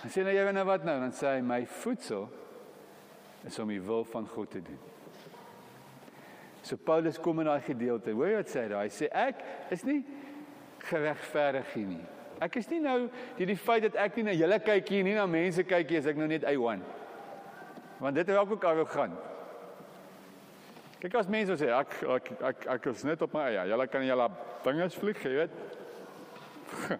[0.00, 0.96] Hy sê nou jy weet nou wat nou?
[1.02, 2.28] Dan sê hy my voedsel
[3.46, 4.80] is om die wil van God te doen.
[6.62, 8.12] So Paulus kom in daai gedeelte.
[8.16, 8.82] Hoor jy wat sê hy?
[8.84, 9.44] Hy sê ek
[9.76, 10.00] is nie
[10.88, 12.02] geregverdig hier nie.
[12.40, 12.98] Ek is nie nou
[13.36, 16.00] die die feit dat ek nie na julle kyk hier nie, na mense kyk hier,
[16.00, 16.84] as ek nou net A1.
[18.00, 19.29] Want dit raak ook arrogant.
[21.00, 23.62] Kyk as mense sê ek ek ek ek is net op my eie.
[23.70, 24.26] Julle kan julle
[24.66, 25.54] vingers vlieg, jy weet.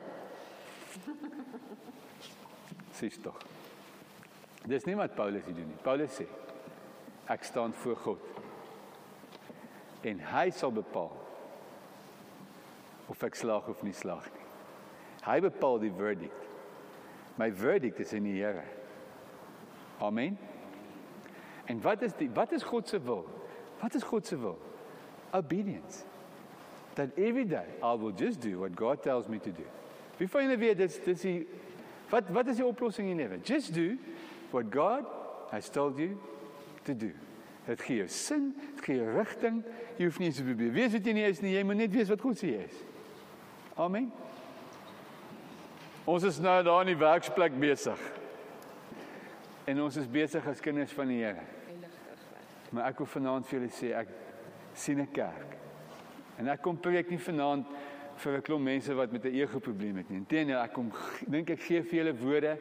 [2.96, 3.36] Sis tog.
[4.64, 5.80] Dis nie wat Paulus hier doen nie.
[5.84, 6.26] Paulus sê
[7.30, 8.22] ek staan voor God.
[10.08, 11.12] En hy sal bepaal
[13.12, 14.46] of ek slaag of nie slaag nie.
[15.26, 16.48] Hy bepaal die verdict.
[17.36, 18.64] My verdict is in die Here.
[20.00, 20.38] Amen.
[21.68, 23.28] En wat is die wat is God se wil?
[23.80, 24.58] Wat is God se wil?
[25.32, 26.04] Obedience.
[26.94, 29.64] That every day I will just do what God tells me to do.
[30.18, 31.46] Wie van julle weet dis dis die
[32.10, 33.38] wat wat is die oplossing in lewe?
[33.42, 33.96] Just do
[34.50, 35.06] what God
[35.50, 36.18] has told you
[36.84, 37.12] to do.
[37.66, 39.62] Dit gee jou sin, dit gee jou rigting.
[39.96, 40.72] Jy hoef nie eens te probeer.
[40.74, 42.82] Weet wat jy nie is nie, jy moet net weet wat God sê jy is.
[43.80, 44.10] Amen.
[46.10, 48.00] Ons is nou daar in die werksplek besig.
[49.70, 51.46] En ons is besig as kinders van die Here.
[52.70, 54.08] Maar ek wil vanaand vir julle sê ek
[54.74, 55.56] sien 'n kerk.
[56.38, 57.66] En ek kom preek nie vanaand
[58.16, 60.18] vir 'n klomp mense wat met 'n ego probleem het nie.
[60.18, 60.92] Inteendeel, ek kom
[61.28, 62.58] dink ek gee vir julle woorde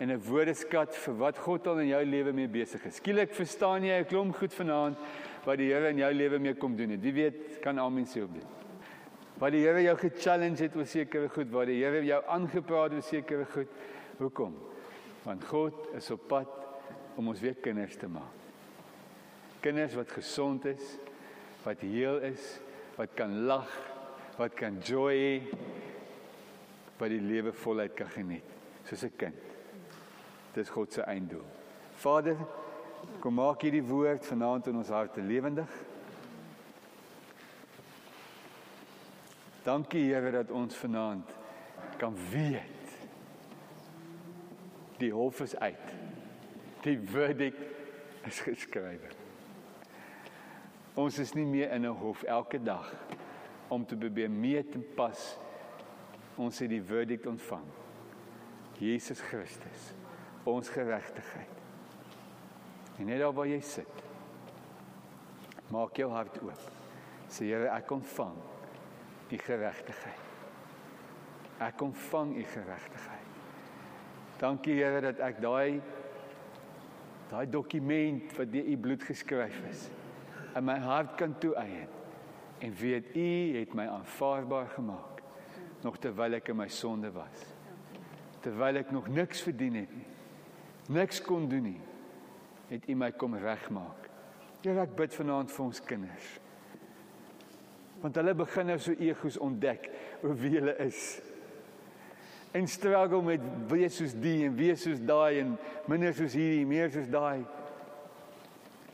[0.00, 2.96] en 'n woordeskat vir wat God al in jou lewe mee besig is.
[2.96, 4.96] Skielik verstaan jy 'n klomp goed vanaand
[5.44, 7.00] wat die Here in jou lewe mee kom doen het.
[7.00, 8.46] Wie weet, kan amen sê op dit.
[9.38, 12.98] Wat die Here jou ge-challenge het oor sekere goed, waar die Here jou aangepraat het
[12.98, 13.68] oor sekere goed.
[14.18, 14.54] Hoekom?
[15.24, 16.48] Want God is op pad
[17.16, 18.47] om ons weer kinders te maak.
[19.60, 20.94] Kinders wat gesond is,
[21.64, 22.58] wat heel is,
[22.96, 23.70] wat kan lag,
[24.38, 25.56] wat kan joy hê,
[26.98, 28.46] wat die lewe voluit kan geniet,
[28.86, 29.42] soos 'n kind.
[30.54, 31.46] Dis God se einddoel.
[31.94, 32.36] Vader,
[33.20, 35.70] kom maak hierdie woord vanaand in ons harte lewendig.
[39.62, 41.28] Dankie Here dat ons vanaand
[41.98, 42.76] kan weet
[44.98, 45.94] die hof is uit.
[46.82, 49.17] Die verdict is geskrywe.
[50.98, 52.90] Ons is nie meer in 'n hof elke dag
[53.68, 55.38] om te probeer mee te pas.
[56.36, 57.66] Ons het die verdict ontvang.
[58.78, 59.92] Jesus Christus,
[60.44, 61.54] ons geregtigheid.
[62.98, 64.02] En net daar waar jy sit,
[65.70, 66.70] maak jou hart oop.
[67.28, 68.36] Sê Here, ek ontvang
[69.30, 70.26] u geregtigheid.
[71.60, 73.28] Ek ontvang u geregtigheid.
[74.38, 75.80] Dankie Here dat ek daai
[77.30, 79.90] daai dokument wat deur u bloed geskryf is
[80.56, 81.88] in my hart kan toeëien
[82.58, 85.22] en weet u het my aanvaarbaar gemaak
[85.84, 87.44] nog terwyl ek in my sonde was.
[88.42, 90.06] Terwyl ek nog niks verdien het nie.
[90.90, 91.80] Niks kon doen nie.
[92.68, 94.08] Het u my kom regmaak.
[94.64, 96.28] Here ek bid vanaand vir ons kinders.
[98.02, 99.86] Want hulle begin nou so egos ontdek
[100.22, 101.18] oor wie hulle is
[102.56, 105.54] en struggle met wees soos die en wees soos daai en
[105.90, 107.44] minder soos hierdie, meer soos daai.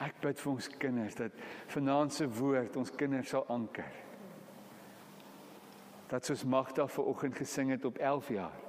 [0.05, 3.89] Ek bid vir ons kinders dat vanaand se woord ons kinders sal anker.
[6.11, 8.61] Dat soos Magda ver oggend gesing het op 11 jaar.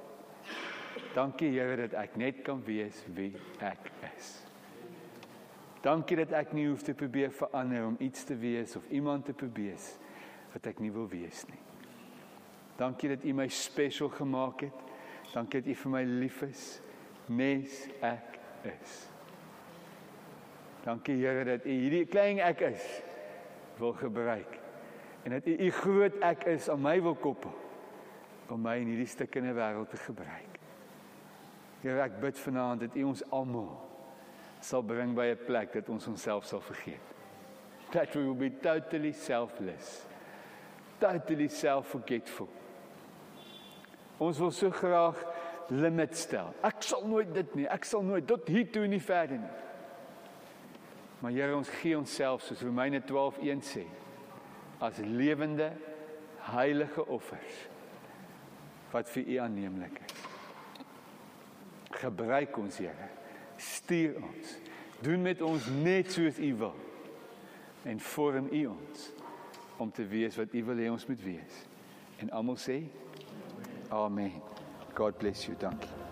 [1.14, 3.34] Dankie Here dat ek net kan wees wie
[3.64, 4.32] ek is.
[5.84, 9.36] Dankie dat ek nie hoef te probeer verander om iets te wees of iemand te
[9.36, 9.80] probeer
[10.54, 11.60] wat ek nie wil wees nie.
[12.76, 14.86] Dankie dat U my special gemaak het.
[15.32, 16.64] Dankie dat U vir my lief is,
[17.28, 18.40] nes ek
[18.72, 19.15] is.
[20.86, 22.84] Dankie Here dat U hierdie klein ek is
[23.80, 24.52] wil gebruik
[25.26, 27.54] en dat U U groot ek is aan my wil koppel
[28.54, 30.60] om my in hierdie stukkende wêreld te gebruik.
[31.82, 33.72] Here ek bid vanaand dat U ons almal
[34.62, 37.02] sal bring by 'n plek dat ons onsself sal vergeet.
[37.90, 40.06] That we will be totally selfless.
[40.98, 42.48] Totally self-forgetful.
[44.18, 45.18] Ons wil so graag
[45.68, 46.54] limit stel.
[46.62, 47.66] Ek sal nooit dit nie.
[47.66, 49.54] Ek sal nooit tot hier toe nie verder nie.
[51.26, 53.82] Maar Here, ons gee onsself soos Romeine 12:1 sê,
[54.78, 55.72] as lewende
[56.38, 57.56] heilige offers
[58.92, 60.14] wat vir U aanneemlik is.
[61.98, 63.10] Gebruik ons, Here.
[63.56, 64.54] Stuur ons.
[65.02, 66.78] Doen met ons net soos U wil.
[67.82, 69.10] En vorm U ons
[69.82, 71.62] om te wees wat U wil hê ons moet wees.
[72.22, 72.84] En almal sê
[73.90, 74.42] Amen.
[74.94, 75.58] God bless you.
[75.58, 76.05] Dankie.